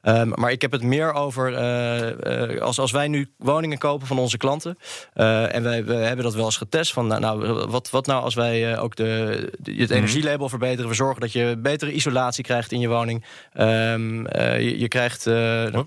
Um, 0.01 0.31
maar 0.35 0.51
ik 0.51 0.61
heb 0.61 0.71
het 0.71 0.83
meer 0.83 1.13
over 1.13 1.51
uh, 1.51 2.51
uh, 2.53 2.61
als, 2.61 2.79
als 2.79 2.91
wij 2.91 3.07
nu 3.07 3.29
woningen 3.37 3.77
kopen 3.77 4.07
van 4.07 4.19
onze 4.19 4.37
klanten. 4.37 4.77
Uh, 5.15 5.55
en 5.55 5.63
wij, 5.63 5.85
we 5.85 5.93
hebben 5.93 6.25
dat 6.25 6.35
wel 6.35 6.45
eens 6.45 6.57
getest. 6.57 6.93
Van, 6.93 7.07
nou, 7.07 7.21
nou 7.21 7.65
wat, 7.67 7.89
wat 7.89 8.05
nou 8.05 8.23
als 8.23 8.35
wij 8.35 8.79
ook 8.79 8.95
de, 8.95 9.49
de, 9.59 9.71
het 9.71 9.89
mhm. 9.89 9.97
energielabel 9.97 10.49
verbeteren? 10.49 10.89
We 10.89 10.95
zorgen 10.95 11.21
dat 11.21 11.31
je 11.31 11.55
betere 11.59 11.91
isolatie 11.91 12.43
krijgt 12.43 12.71
in 12.71 12.79
je 12.79 12.87
woning. 12.87 13.25
Um, 13.59 14.27
je, 14.33 14.79
je, 14.79 14.87
krijgt. 14.87 15.23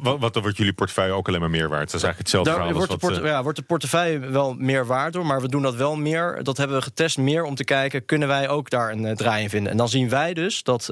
wat, 0.01 0.19
wat 0.19 0.35
dan 0.35 0.43
wordt 0.43 0.57
jullie 0.57 0.73
portefeuille 0.73 1.13
ook 1.13 1.29
alleen 1.29 1.41
maar 1.41 1.51
meer 1.51 1.69
waard? 1.69 1.91
Dat 1.91 2.01
is 2.01 2.03
eigenlijk 2.03 2.19
hetzelfde 2.19 2.51
verhaal. 2.51 2.73
Wordt, 2.73 2.91
de 2.91 2.97
port 2.97 3.25
ja, 3.25 3.43
wordt 3.43 3.59
de 3.59 3.65
portefeuille 3.65 4.19
wel 4.19 4.55
meer 4.55 4.87
waard 4.87 5.13
door. 5.13 5.27
Maar 5.27 5.41
we 5.41 5.49
doen 5.49 5.63
dat 5.63 5.75
wel 5.75 5.97
meer. 5.97 6.41
Dat 6.43 6.57
hebben 6.57 6.77
we 6.77 6.83
getest 6.83 7.19
meer 7.19 7.45
om 7.45 7.55
te 7.55 7.65
kijken. 7.65 8.05
Kunnen 8.05 8.29
wij 8.29 8.49
ook 8.49 8.71
daar 8.71 8.91
een 8.91 9.17
draai 9.17 9.43
in 9.43 9.51
vinden? 9.51 9.73
En 9.73 9.79
dan 9.79 9.89
zien 9.89 10.09
wij 10.09 10.35
dus 10.35 10.63
dat 10.63 10.89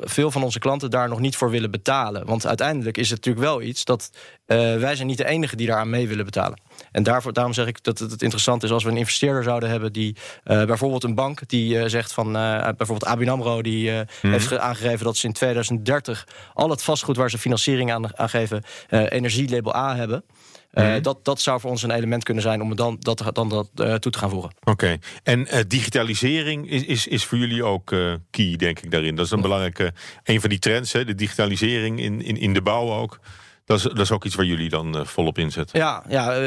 veel 0.00 0.30
van 0.30 0.42
onze 0.42 0.58
klanten 0.58 0.90
daar 0.90 1.08
nog 1.08 1.20
niet 1.20 1.36
voor 1.36 1.50
willen 1.50 1.70
betalen. 1.70 2.26
Want 2.26 2.41
uiteindelijk 2.46 2.96
is 2.96 3.10
het 3.10 3.24
natuurlijk 3.24 3.46
wel 3.46 3.62
iets 3.62 3.84
dat 3.84 4.10
uh, 4.46 4.56
wij 4.76 4.96
zijn 4.96 5.08
niet 5.08 5.16
de 5.16 5.26
enige 5.26 5.56
die 5.56 5.66
daaraan 5.66 5.90
mee 5.90 6.08
willen 6.08 6.24
betalen. 6.24 6.60
En 6.92 7.02
daarvoor, 7.02 7.32
daarom 7.32 7.52
zeg 7.52 7.66
ik 7.66 7.82
dat 7.82 7.98
het, 7.98 8.22
interessant 8.22 8.62
is 8.62 8.70
als 8.70 8.84
we 8.84 8.90
een 8.90 8.96
investeerder 8.96 9.42
zouden 9.42 9.68
hebben 9.68 9.92
die 9.92 10.16
uh, 10.44 10.64
bijvoorbeeld 10.64 11.04
een 11.04 11.14
bank 11.14 11.48
die 11.48 11.74
uh, 11.74 11.84
zegt 11.86 12.12
van 12.12 12.32
bijvoorbeeld 12.32 13.04
ABN 13.04 13.28
AMRO 13.28 13.62
die 13.62 13.90
mm 13.90 14.06
-hmm. 14.20 14.32
heeft 14.32 14.58
aangegeven 14.58 15.04
dat 15.04 15.16
ze 15.16 15.26
in 15.26 15.32
2030 15.32 16.26
al 16.54 16.70
het 16.70 16.82
vastgoed 16.82 17.16
waar 17.16 17.30
ze 17.30 17.38
financiering 17.38 17.92
aan, 17.92 18.18
aan 18.18 18.28
geven 18.28 18.62
energielabel 18.88 19.76
A 19.76 19.96
hebben. 19.96 20.24
Uh, 20.72 20.94
dat, 21.02 21.24
dat 21.24 21.40
zou 21.40 21.60
voor 21.60 21.70
ons 21.70 21.82
een 21.82 21.90
element 21.90 22.24
kunnen 22.24 22.42
zijn 22.42 22.62
om 22.62 22.76
dan, 22.76 22.96
dat, 22.98 23.30
dan 23.32 23.48
dat 23.48 23.68
uh, 23.74 23.94
toe 23.94 24.12
te 24.12 24.18
gaan 24.18 24.30
voegen. 24.30 24.50
Oké, 24.64 24.96
en 25.22 25.40
uh, 25.40 25.60
digitalisering 25.68 26.70
is, 26.70 26.84
is, 26.84 27.06
is 27.06 27.24
voor 27.24 27.38
jullie 27.38 27.64
ook 27.64 27.94
key, 28.30 28.56
denk 28.56 28.80
ik, 28.80 28.90
daarin. 28.90 29.14
Dat 29.14 29.24
is 29.24 29.30
een 29.30 29.40
belangrijke, 29.40 29.92
een 30.24 30.40
van 30.40 30.48
die 30.50 30.58
trends, 30.58 30.92
hè, 30.92 31.04
de 31.04 31.14
digitalisering 31.14 32.00
in, 32.00 32.22
in, 32.22 32.36
in 32.36 32.52
de 32.52 32.62
bouw 32.62 32.92
ook. 32.92 33.20
Dat 33.64 33.78
is, 33.78 33.82
dat 33.82 33.98
is 33.98 34.10
ook 34.10 34.24
iets 34.24 34.34
waar 34.34 34.46
jullie 34.46 34.68
dan 34.68 35.06
volop 35.06 35.38
inzetten. 35.38 35.78
Ja, 35.78 36.04
ja 36.08 36.40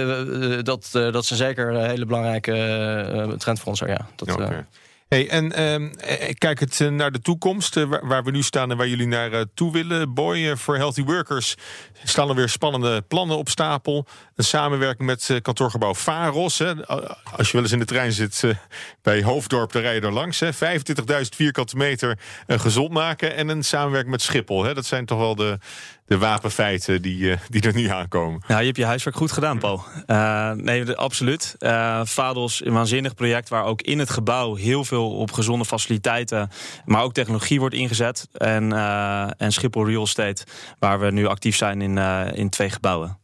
dat, 0.61 0.89
dat 0.91 1.23
is 1.23 1.29
een 1.29 1.37
zeker 1.37 1.73
een 1.73 1.89
hele 1.89 2.05
belangrijke 2.05 3.35
trend 3.37 3.59
voor 3.59 3.67
ons. 3.67 3.79
Ja. 3.79 4.07
Dat, 4.15 4.31
okay. 4.31 4.65
Hey, 5.07 5.29
en 5.29 5.59
uh, 5.59 5.89
kijk 6.37 6.59
het 6.59 6.79
naar 6.79 7.11
de 7.11 7.21
toekomst, 7.21 7.75
uh, 7.75 7.93
waar, 8.01 8.23
we 8.23 8.31
nu 8.31 8.41
staan 8.41 8.71
en 8.71 8.77
waar 8.77 8.87
jullie 8.87 9.07
naar 9.07 9.45
toe 9.53 9.71
willen. 9.71 10.13
Boy, 10.13 10.55
voor 10.57 10.75
Healthy 10.75 11.03
Workers 11.03 11.55
staan 12.03 12.29
er 12.29 12.35
weer 12.35 12.49
spannende 12.49 13.01
plannen 13.01 13.37
op 13.37 13.49
stapel. 13.49 14.05
Een 14.35 14.43
samenwerking 14.43 15.07
met 15.07 15.39
kantoorgebouw 15.41 15.95
Faros. 15.95 16.57
Hè. 16.57 16.87
Als 17.37 17.47
je 17.47 17.53
wel 17.53 17.61
eens 17.61 17.71
in 17.71 17.79
de 17.79 17.85
trein 17.85 18.11
zit 18.11 18.43
bij 19.01 19.23
Hoofddorp, 19.23 19.71
dan 19.71 19.81
rij 19.81 19.95
je 19.95 20.01
er 20.01 20.13
langs. 20.13 20.43
25.000 20.43 20.51
vierkante 21.35 21.75
meter 21.75 22.19
gezond 22.47 22.91
maken. 22.91 23.35
En 23.35 23.47
een 23.47 23.63
samenwerking 23.63 24.11
met 24.11 24.21
Schiphol. 24.21 24.63
Hè. 24.63 24.73
Dat 24.73 24.85
zijn 24.85 25.05
toch 25.05 25.19
wel 25.19 25.35
de, 25.35 25.59
de 26.05 26.17
wapenfeiten 26.17 27.01
die, 27.01 27.19
uh, 27.19 27.37
die 27.49 27.61
er 27.61 27.73
nu 27.73 27.87
aankomen. 27.87 28.43
Ja, 28.47 28.59
je 28.59 28.65
hebt 28.65 28.77
je 28.77 28.85
huiswerk 28.85 29.15
goed 29.15 29.31
gedaan, 29.31 29.59
Paul. 29.59 29.83
Uh, 30.07 30.51
nee, 30.51 30.91
absoluut. 30.91 31.55
Uh, 31.59 32.01
Vados, 32.03 32.65
een 32.65 32.73
waanzinnig 32.73 33.13
project 33.13 33.49
waar 33.49 33.63
ook 33.63 33.81
in 33.81 33.99
het 33.99 34.09
gebouw 34.09 34.55
heel 34.55 34.83
veel 34.83 35.11
op 35.11 35.31
gezonde 35.31 35.65
faciliteiten, 35.65 36.49
maar 36.85 37.03
ook 37.03 37.13
technologie 37.13 37.59
wordt 37.59 37.75
ingezet. 37.75 38.27
En, 38.31 38.73
en 39.37 39.51
Schiphol 39.51 39.85
Real 39.85 40.03
Estate, 40.03 40.43
waar 40.79 40.99
we 40.99 41.11
nu 41.11 41.25
actief 41.25 41.55
zijn 41.55 41.81
in, 41.81 41.97
in 42.33 42.49
twee 42.49 42.69
gebouwen. 42.69 43.17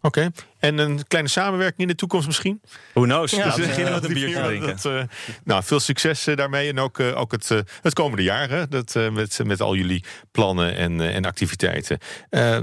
Oké. 0.00 0.30
En 0.62 0.78
een 0.78 1.06
kleine 1.06 1.30
samenwerking 1.30 1.80
in 1.80 1.86
de 1.86 1.94
toekomst 1.94 2.26
misschien? 2.26 2.60
Who 2.92 3.02
knows? 3.02 3.30
Ja, 3.30 3.44
dus 3.44 3.54
we 3.54 3.66
beginnen 3.66 3.92
met 3.92 4.04
een 4.04 4.12
biertje 4.12 4.42
drinken. 4.42 4.66
Dat, 4.66 4.84
uh, 4.84 5.02
nou, 5.44 5.62
veel 5.64 5.80
succes 5.80 6.28
uh, 6.28 6.36
daarmee. 6.36 6.68
En 6.68 6.78
ook, 6.78 6.98
uh, 6.98 7.20
ook 7.20 7.32
het, 7.32 7.48
het 7.82 7.92
komende 7.92 8.22
jaar. 8.22 8.48
Hè, 8.48 8.68
dat, 8.68 8.94
met, 9.12 9.40
met 9.44 9.60
al 9.60 9.74
jullie 9.74 10.04
plannen 10.30 10.76
en, 10.76 11.00
en 11.00 11.24
activiteiten. 11.24 11.98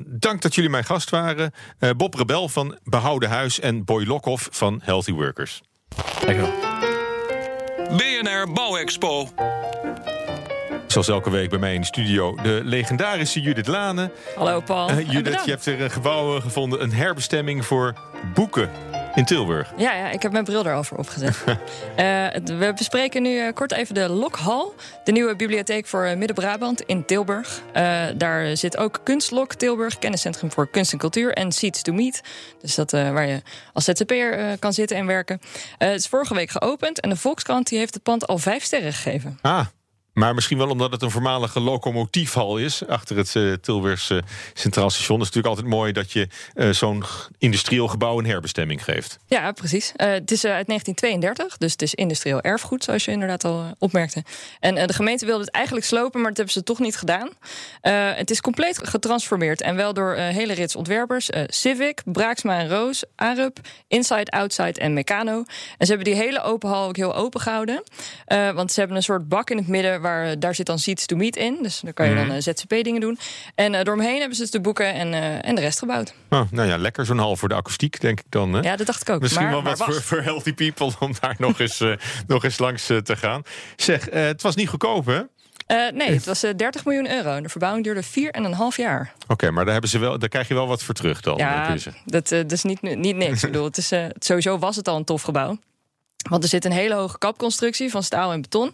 dank 0.05 0.41
dat 0.41 0.55
jullie 0.55 0.69
mijn 0.69 0.85
gast 0.85 1.09
waren. 1.09 1.53
Bob 1.97 2.13
Rebel 2.13 2.49
van 2.49 2.77
Behouden 2.83 3.29
Huis 3.29 3.59
en 3.59 3.85
Boy 3.85 4.05
Lokhoff 4.05 4.47
van 4.51 4.81
Healthy 4.83 5.11
Workers. 5.11 5.61
Dankjewel. 6.25 6.53
BNR 7.97 8.51
Bouwexpo. 8.53 9.29
Zoals 10.89 11.07
elke 11.07 11.29
week 11.29 11.49
bij 11.49 11.59
mij 11.59 11.73
in 11.73 11.81
de 11.81 11.87
studio 11.87 12.35
de 12.35 12.61
legendarische 12.63 13.41
Judith 13.41 13.67
Lane. 13.67 14.11
Hallo 14.35 14.59
Paul. 14.59 14.91
Uh, 14.91 15.11
Judith, 15.11 15.41
je 15.45 15.51
hebt 15.51 15.65
er 15.65 15.81
een 15.81 15.91
gebouw 15.91 16.39
gevonden, 16.39 16.83
een 16.83 16.93
herbestemming 16.93 17.65
voor 17.65 17.93
boeken 18.33 18.69
in 19.15 19.25
Tilburg. 19.25 19.73
Ja, 19.77 19.93
ja 19.93 20.09
ik 20.09 20.21
heb 20.21 20.31
mijn 20.31 20.43
bril 20.43 20.65
erover 20.65 20.97
opgezet. 20.97 21.43
uh, 21.45 21.55
we 22.43 22.73
bespreken 22.75 23.21
nu 23.21 23.29
uh, 23.29 23.53
kort 23.53 23.71
even 23.71 23.95
de 23.95 24.09
Lokhal, 24.09 24.75
de 25.03 25.11
nieuwe 25.11 25.35
bibliotheek 25.35 25.87
voor 25.87 26.05
uh, 26.05 26.15
Midden-Brabant 26.15 26.81
in 26.81 27.05
Tilburg. 27.05 27.61
daar 28.17 28.57
zit 28.57 28.77
ook 28.77 28.99
Kunstlok 29.03 29.53
Tilburg, 29.53 29.99
kenniscentrum 29.99 30.51
voor 30.51 30.69
kunst 30.69 30.91
en 30.91 30.97
cultuur 30.97 31.33
en 31.33 31.51
Seats 31.51 31.81
to 31.81 31.93
Meet. 31.93 32.21
Dus 32.61 32.75
dat 32.75 32.91
waar 32.91 33.27
je 33.27 33.41
als 33.73 33.85
ZZP'er 33.85 34.57
kan 34.59 34.73
zitten 34.73 34.97
en 34.97 35.05
werken. 35.05 35.39
het 35.77 35.99
is 35.99 36.07
vorige 36.07 36.33
week 36.33 36.49
geopend 36.49 36.99
en 36.99 37.09
de 37.09 37.15
Volkskrant 37.15 37.67
die 37.67 37.77
heeft 37.77 37.93
het 37.93 38.03
pand 38.03 38.27
al 38.27 38.37
vijf 38.37 38.63
sterren 38.63 38.93
gegeven. 38.93 39.39
Ah, 39.41 39.65
maar 40.19 40.33
misschien 40.33 40.57
wel 40.57 40.69
omdat 40.69 40.91
het 40.91 41.01
een 41.01 41.11
voormalige 41.11 41.59
locomotiefhal 41.59 42.57
is. 42.57 42.87
Achter 42.87 43.17
het 43.17 43.35
uh, 43.35 43.53
Tilburgse 43.53 44.23
Centraal 44.53 44.89
Station. 44.89 45.19
Het 45.19 45.29
is 45.29 45.35
natuurlijk 45.35 45.55
altijd 45.55 45.75
mooi 45.79 45.91
dat 45.91 46.11
je 46.11 46.27
uh, 46.55 46.69
zo'n 46.69 47.03
industrieel 47.37 47.87
gebouw 47.87 48.19
een 48.19 48.25
herbestemming 48.25 48.83
geeft. 48.83 49.19
Ja, 49.27 49.51
precies. 49.51 49.93
Uh, 49.97 50.11
het 50.11 50.31
is 50.31 50.45
uit 50.45 50.67
1932, 50.67 51.57
dus 51.57 51.71
het 51.71 51.81
is 51.81 51.93
industrieel 51.93 52.41
erfgoed, 52.41 52.83
zoals 52.83 53.05
je 53.05 53.11
inderdaad 53.11 53.43
al 53.43 53.75
opmerkte. 53.77 54.23
En 54.59 54.87
de 54.87 54.93
gemeente 54.93 55.25
wilde 55.25 55.43
het 55.43 55.53
eigenlijk 55.53 55.85
slopen, 55.85 56.19
maar 56.19 56.29
dat 56.29 56.37
hebben 56.37 56.55
ze 56.55 56.63
toch 56.63 56.79
niet 56.79 56.97
gedaan. 56.97 57.29
het 58.15 58.31
is 58.31 58.41
compleet 58.41 58.87
getransformeerd 58.87 59.61
en 59.61 59.75
wel 59.75 59.93
door 59.93 60.15
hele 60.15 60.53
rits 60.53 60.75
ontwerpers: 60.75 61.29
Civic, 61.45 62.01
Braaksma 62.05 62.59
en 62.59 62.69
Roos, 62.69 63.03
Arup, 63.15 63.59
Inside, 63.87 64.25
Outside 64.31 64.79
en 64.79 64.93
Meccano. 64.93 65.37
En 65.77 65.85
ze 65.85 65.93
hebben 65.93 66.13
die 66.13 66.21
hele 66.21 66.41
open 66.41 66.69
hal 66.69 66.87
ook 66.87 66.95
heel 66.95 67.15
open 67.15 67.41
gehouden. 67.41 67.83
want 68.27 68.71
ze 68.71 68.79
hebben 68.79 68.97
een 68.97 69.03
soort 69.03 69.27
bak 69.27 69.49
in 69.49 69.57
het 69.57 69.67
midden 69.67 70.01
waar, 70.09 70.39
daar 70.39 70.55
zit 70.55 70.65
dan 70.65 70.79
Seats 70.79 71.05
to 71.05 71.15
Meet 71.15 71.35
in. 71.35 71.57
Dus 71.61 71.79
daar 71.79 71.93
kan 71.93 72.09
je 72.09 72.15
dan 72.15 72.27
mhm. 72.27 72.39
ZZP-dingen 72.39 73.01
doen. 73.01 73.17
En 73.55 73.73
uh, 73.73 73.81
doorheen 73.83 74.19
hebben 74.19 74.35
ze 74.35 74.41
dus 74.41 74.51
de 74.51 74.61
boeken 74.61 74.93
en, 74.93 75.07
uh, 75.07 75.45
en 75.45 75.55
de 75.55 75.61
rest 75.61 75.79
gebouwd. 75.79 76.13
Oh, 76.29 76.41
nou 76.51 76.67
ja, 76.67 76.77
lekker 76.77 77.05
zo'n 77.05 77.17
hal 77.17 77.35
voor 77.35 77.49
de 77.49 77.55
akoestiek, 77.55 78.01
denk 78.01 78.19
ik 78.19 78.25
dan. 78.29 78.53
Hè? 78.53 78.59
Ja, 78.59 78.75
dat 78.75 78.87
dacht 78.87 79.01
ik 79.01 79.09
ook. 79.09 79.21
Misschien 79.21 79.43
maar, 79.43 79.53
wel 79.53 79.63
wat 79.63 79.77
voor, 79.77 80.01
voor, 80.01 80.21
healthy 80.21 80.53
people 80.53 80.91
om 80.99 81.13
daar 81.19 81.35
nog, 81.37 81.59
eens, 81.59 81.81
uh, 81.81 81.95
nog 82.27 82.43
eens 82.43 82.59
langs 82.59 82.85
te 82.85 83.15
gaan. 83.15 83.41
Zeg, 83.75 84.09
het 84.09 84.41
was 84.41 84.55
niet 84.55 84.69
goedkoop, 84.69 85.05
hè? 85.05 85.21
Uh, 85.67 85.91
nee, 85.91 86.11
het 86.11 86.25
was 86.25 86.43
uh, 86.43 86.51
30 86.55 86.85
miljoen 86.85 87.11
euro. 87.11 87.41
De 87.41 87.49
verbouwing 87.49 87.83
duurde 87.85 88.03
4,5 88.03 88.09
jaar. 88.75 89.13
Oké, 89.21 89.31
okay, 89.31 89.49
maar 89.49 89.63
daar, 89.63 89.71
hebben 89.73 89.89
ze 89.89 89.99
wel, 89.99 90.19
daar 90.19 90.29
krijg 90.29 90.47
je 90.47 90.53
wel 90.53 90.67
wat 90.67 90.83
voor 90.83 90.93
terug 90.93 91.21
dan. 91.21 91.37
Ja, 91.37 91.75
dat, 92.05 92.31
uh, 92.31 92.39
dat 92.39 92.51
is 92.51 92.63
niet, 92.63 92.81
niet 92.81 93.15
niks. 93.15 93.43
ik 93.43 93.51
bedoel, 93.51 93.65
het 93.65 93.77
is, 93.77 93.91
sowieso 94.19 94.57
was 94.57 94.75
het 94.75 94.87
al 94.87 94.97
een 94.97 95.03
tof 95.03 95.21
gebouw. 95.21 95.57
Want 96.29 96.43
er 96.43 96.49
zit 96.49 96.65
een 96.65 96.71
hele 96.71 96.93
hoge 96.93 97.17
kapconstructie 97.17 97.91
van 97.91 98.03
staal 98.03 98.31
en 98.31 98.41
beton. 98.41 98.73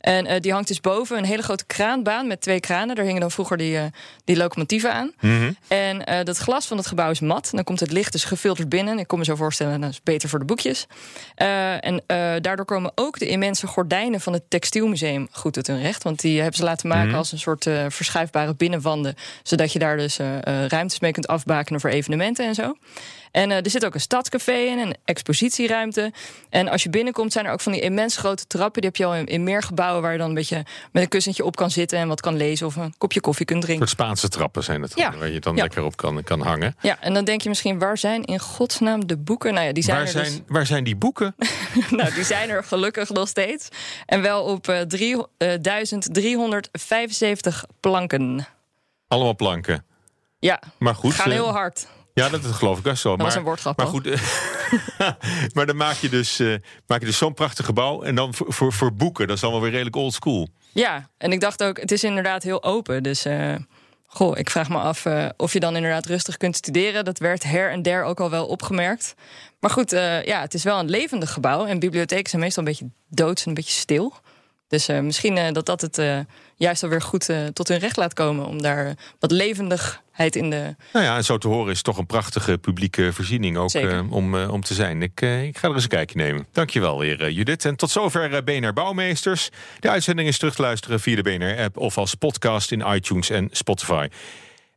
En 0.00 0.26
uh, 0.26 0.32
die 0.40 0.52
hangt 0.52 0.68
dus 0.68 0.80
boven 0.80 1.18
een 1.18 1.24
hele 1.24 1.42
grote 1.42 1.64
kraanbaan 1.66 2.26
met 2.26 2.40
twee 2.40 2.60
kranen. 2.60 2.94
Daar 2.96 3.04
hingen 3.04 3.20
dan 3.20 3.30
vroeger 3.30 3.56
die, 3.56 3.74
uh, 3.74 3.84
die 4.24 4.36
locomotieven 4.36 4.92
aan. 4.92 5.12
Mm 5.20 5.38
-hmm. 5.38 5.56
En 5.68 6.02
uh, 6.08 6.24
dat 6.24 6.36
glas 6.36 6.66
van 6.66 6.76
het 6.76 6.86
gebouw 6.86 7.10
is 7.10 7.20
mat. 7.20 7.48
Dan 7.52 7.64
komt 7.64 7.80
het 7.80 7.92
licht 7.92 8.12
dus 8.12 8.24
gefilterd 8.24 8.68
binnen. 8.68 8.98
Ik 8.98 9.06
kon 9.06 9.18
me 9.18 9.24
zo 9.24 9.34
voorstellen, 9.34 9.80
dat 9.80 9.90
is 9.90 10.02
beter 10.02 10.28
voor 10.28 10.38
de 10.38 10.44
boekjes. 10.44 10.86
en 11.34 12.02
daardoor 12.42 12.64
komen 12.64 12.92
ook 12.94 13.18
de 13.18 13.28
immense 13.28 13.66
gordijnen 13.66 14.20
van 14.20 14.32
het 14.32 14.42
Textielmuseum 14.48 15.28
goed 15.30 15.52
tot 15.52 15.66
hun 15.66 15.82
recht. 15.82 16.02
Want 16.02 16.20
die 16.20 16.40
hebben 16.40 16.56
ze 16.56 16.64
laten 16.64 16.88
maken 16.88 17.04
mm 17.04 17.10
-hmm. 17.10 17.18
als 17.18 17.32
een 17.32 17.38
soort 17.38 17.66
verschuifbare 17.88 18.54
binnenwanden. 18.54 19.14
Zodat 19.42 19.72
je 19.72 19.78
daar 19.78 19.96
dus 19.96 20.18
ruimtes 20.68 21.00
mee 21.00 21.12
kunt 21.12 21.26
afbakenen 21.26 21.80
voor 21.80 21.90
evenementen 21.90 22.46
en 22.46 22.54
zo. 22.54 22.74
En 23.30 23.50
er 23.50 23.70
zit 23.70 23.84
ook 23.84 23.94
een 23.94 24.00
stadscafé 24.00 24.52
in, 24.52 24.78
een 24.78 24.96
expositieruimte. 25.04 26.12
En 26.48 26.68
als 26.68 26.82
je 26.82 26.90
binnenkomt, 26.90 27.32
zijn 27.32 27.46
er 27.46 27.52
ook 27.52 27.60
van 27.60 27.72
die 27.72 27.80
immens 27.80 28.16
grote 28.16 28.46
trappen. 28.46 28.80
Die 28.80 28.90
heb 28.90 28.98
je 28.98 29.04
al 29.04 29.14
in, 29.14 29.26
in 29.26 29.42
meer 29.44 29.62
gebouwen 29.62 29.89
waar 30.00 30.12
je 30.12 30.18
dan 30.18 30.28
een 30.28 30.34
beetje 30.34 30.64
met 30.92 31.02
een 31.02 31.08
kussentje 31.08 31.44
op 31.44 31.56
kan 31.56 31.70
zitten 31.70 31.98
en 31.98 32.08
wat 32.08 32.20
kan 32.20 32.36
lezen 32.36 32.66
of 32.66 32.76
een 32.76 32.94
kopje 32.98 33.20
koffie 33.20 33.46
kunt 33.46 33.62
drinken. 33.62 33.82
Een 33.82 33.88
soort 33.88 34.00
Spaanse 34.00 34.28
trappen 34.28 34.62
zijn 34.64 34.82
het, 34.82 34.92
Ja. 34.94 35.16
waar 35.16 35.28
je 35.30 35.40
dan 35.40 35.56
Ja. 35.56 35.62
lekker 35.62 35.82
op 35.84 35.96
kan, 35.96 36.22
kan 36.22 36.40
hangen. 36.40 36.76
Ja, 36.80 36.96
en 37.00 37.14
dan 37.14 37.24
denk 37.24 37.40
je 37.40 37.48
misschien, 37.48 37.78
waar 37.78 37.98
zijn 37.98 38.24
in 38.24 38.38
godsnaam 38.38 39.06
de 39.06 39.16
boeken? 39.16 39.54
Nou 39.54 39.66
ja, 39.66 39.72
die 39.72 39.82
zijn 39.82 39.96
Waar 39.96 40.04
er 40.06 40.12
zijn, 40.12 40.24
dus. 40.24 40.40
waar 40.46 40.66
zijn 40.66 40.84
die 40.84 40.96
boeken? 40.96 41.34
Nou, 41.90 42.14
die 42.14 42.24
zijn 42.24 42.48
er 42.50 42.64
gelukkig 42.64 43.08
nog 43.10 43.28
steeds. 43.28 43.68
En 44.06 44.22
wel 44.22 44.42
op 44.44 44.68
eh, 44.68 44.80
drie- 44.80 45.24
eh, 45.36 45.54
1375 45.60 47.64
planken. 47.80 48.46
Allemaal 49.08 49.34
planken. 49.36 49.84
Ja, 50.38 50.62
Maar 50.78 50.94
goed. 50.94 51.14
gaan 51.14 51.26
eh, 51.26 51.32
heel 51.32 51.50
hard. 51.50 51.86
Ja, 52.20 52.28
dat 52.28 52.44
geloof 52.44 52.76
ik 52.76 52.82
best 52.82 53.02
wel. 53.02 53.16
was 53.16 53.26
maar, 53.26 53.36
een 53.36 53.42
woordgrap 53.42 53.76
Maar 53.76 53.86
goed, 53.86 54.04
maar 55.54 55.66
dan 55.66 55.76
maak 55.76 55.96
je 55.96 56.08
dus, 56.08 56.38
eh, 56.38 56.54
maak 56.86 57.00
je 57.00 57.06
dus 57.06 57.18
zo'n 57.18 57.34
prachtig 57.34 57.64
gebouw. 57.64 58.02
En 58.02 58.14
dan 58.14 58.34
voor, 58.34 58.52
voor, 58.52 58.72
voor 58.72 58.92
boeken, 58.92 59.26
dat 59.26 59.36
is 59.36 59.42
allemaal 59.42 59.60
weer 59.60 59.70
redelijk 59.70 59.96
old 59.96 60.12
school. 60.12 60.48
Ja, 60.72 61.10
en 61.18 61.32
ik 61.32 61.40
dacht 61.40 61.62
ook, 61.62 61.80
het 61.80 61.92
is 61.92 62.04
inderdaad 62.04 62.42
heel 62.42 62.62
open. 62.62 63.02
Dus 63.02 63.24
eh, 63.24 63.54
goh, 64.06 64.38
ik 64.38 64.50
vraag 64.50 64.68
me 64.68 64.78
af 64.78 65.04
eh, 65.04 65.28
of 65.36 65.52
je 65.52 65.60
dan 65.60 65.76
inderdaad 65.76 66.06
rustig 66.06 66.36
kunt 66.36 66.56
studeren. 66.56 67.04
Dat 67.04 67.18
werd 67.18 67.42
her 67.42 67.70
en 67.70 67.82
der 67.82 68.04
ook 68.04 68.20
al 68.20 68.30
wel 68.30 68.46
opgemerkt. 68.46 69.14
Maar 69.60 69.70
goed, 69.70 69.90
ja, 70.24 70.40
het 70.40 70.54
is 70.54 70.62
wel 70.62 70.78
een 70.78 70.90
levendig 70.90 71.32
gebouw. 71.32 71.66
En 71.66 71.78
bibliotheken 71.78 72.30
zijn 72.30 72.42
meestal 72.42 72.62
een 72.62 72.68
beetje 72.68 72.90
doods 73.08 73.42
en 73.42 73.48
een 73.48 73.54
beetje 73.54 73.80
stil. 73.80 74.14
Dus 74.70 74.88
eh, 74.88 75.00
misschien 75.00 75.36
eh, 75.36 75.52
dat 75.52 75.66
dat 75.66 75.80
het 75.80 75.98
eh, 75.98 76.18
juist 76.56 76.82
alweer 76.82 77.02
goed 77.02 77.28
tot 77.52 77.68
hun 77.68 77.78
recht 77.78 77.96
laat 77.96 78.14
komen. 78.14 78.46
Om 78.46 78.62
daar 78.62 78.94
wat 79.18 79.30
levendigheid 79.30 80.36
in 80.36 80.50
de. 80.50 80.74
Nou 80.92 81.04
ja, 81.04 81.16
en 81.16 81.24
zo 81.24 81.38
te 81.38 81.48
horen 81.48 81.72
is 81.72 81.82
toch 81.82 81.98
een 81.98 82.06
prachtige 82.06 82.58
publieke 82.58 83.12
voorziening 83.12 83.56
ook 83.56 83.70
om, 84.10 84.34
om 84.34 84.62
te 84.62 84.74
zijn. 84.74 85.02
Ik, 85.02 85.20
ik 85.20 85.58
ga 85.58 85.68
er 85.68 85.74
eens 85.74 85.82
een 85.82 85.88
kijkje 85.88 86.18
nemen. 86.18 86.46
Dankjewel 86.52 86.98
weer, 86.98 87.30
Judith. 87.30 87.64
En 87.64 87.76
tot 87.76 87.90
zover 87.90 88.44
BNR 88.44 88.72
Bouwmeesters. 88.72 89.48
De 89.80 89.90
uitzending 89.90 90.28
is 90.28 90.38
terug 90.38 90.54
te 90.54 90.62
luisteren 90.62 91.00
via 91.00 91.16
de 91.16 91.22
BNR-app 91.22 91.76
of 91.76 91.98
als 91.98 92.14
podcast 92.14 92.72
in 92.72 92.84
iTunes 92.86 93.30
en 93.30 93.48
Spotify. 93.52 94.08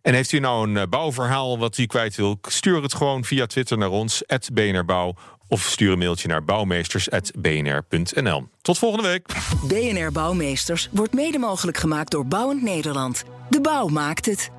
En 0.02 0.14
heeft 0.14 0.32
u 0.32 0.40
nou 0.40 0.70
een 0.70 0.90
bouwverhaal 0.90 1.58
wat 1.58 1.78
u 1.78 1.86
kwijt 1.86 2.16
wil, 2.16 2.38
stuur 2.42 2.82
het 2.82 2.94
gewoon 2.94 3.24
via 3.24 3.46
Twitter 3.46 3.78
naar 3.78 3.90
ons, 3.90 4.24
@bnrbouw, 4.54 5.16
of 5.48 5.62
stuur 5.62 5.92
een 5.92 5.98
mailtje 5.98 6.28
naar 6.28 6.44
bouwmeesters.bnr.nl. 6.44 8.48
Tot 8.62 8.78
volgende 8.78 9.08
week. 9.08 9.28
BNR 9.68 10.12
Bouwmeesters 10.12 10.90
wordt 10.92 11.14
mede 11.14 11.38
mogelijk 11.38 11.78
gemaakt 11.78 12.12
door 12.12 12.26
Bouwend 12.26 12.62
Nederland. 12.62 13.24
De 13.50 13.62
bouw 13.62 13.88
maakt 13.88 14.26
het. 14.26 14.50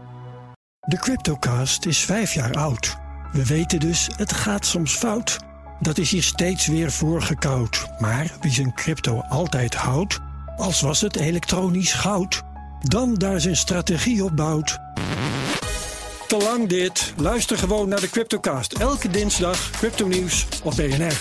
De 0.80 0.98
Cryptocast 0.98 1.86
is 1.86 1.98
vijf 1.98 2.34
jaar 2.34 2.54
oud. 2.54 2.96
We 3.32 3.46
weten 3.46 3.80
dus, 3.80 4.08
het 4.16 4.32
gaat 4.32 4.66
soms 4.66 4.94
fout. 4.94 5.38
Dat 5.80 5.98
is 5.98 6.10
hier 6.10 6.22
steeds 6.22 6.66
weer 6.66 6.90
voorgekoud. 6.90 7.86
Maar 7.98 8.32
wie 8.40 8.52
zijn 8.52 8.74
crypto 8.74 9.20
altijd 9.20 9.74
houdt, 9.74 10.20
als 10.56 10.80
was 10.80 11.00
het 11.00 11.16
elektronisch 11.16 11.92
goud, 11.92 12.42
dan 12.80 13.14
daar 13.14 13.40
zijn 13.40 13.56
strategie 13.56 14.24
op 14.24 14.36
bouwt. 14.36 14.78
Te 16.34 16.44
lang 16.44 16.68
dit. 16.68 17.12
Luister 17.16 17.58
gewoon 17.58 17.88
naar 17.88 18.00
de 18.00 18.10
Cryptocast. 18.10 18.72
Elke 18.72 19.08
dinsdag 19.08 19.70
crypto 19.70 20.06
nieuws 20.06 20.46
op 20.62 20.76
BNR. 20.76 21.20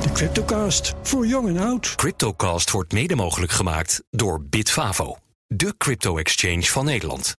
De 0.00 0.12
Cryptocast, 0.12 0.94
voor 1.02 1.26
jong 1.26 1.48
en 1.48 1.58
oud. 1.58 1.94
Cryptocast 1.94 2.70
wordt 2.70 2.92
mede 2.92 3.16
mogelijk 3.16 3.52
gemaakt 3.52 4.02
door 4.10 4.44
Bitfavo, 4.44 5.16
de 5.46 5.74
crypto-exchange 5.76 6.62
van 6.62 6.84
Nederland. 6.84 7.39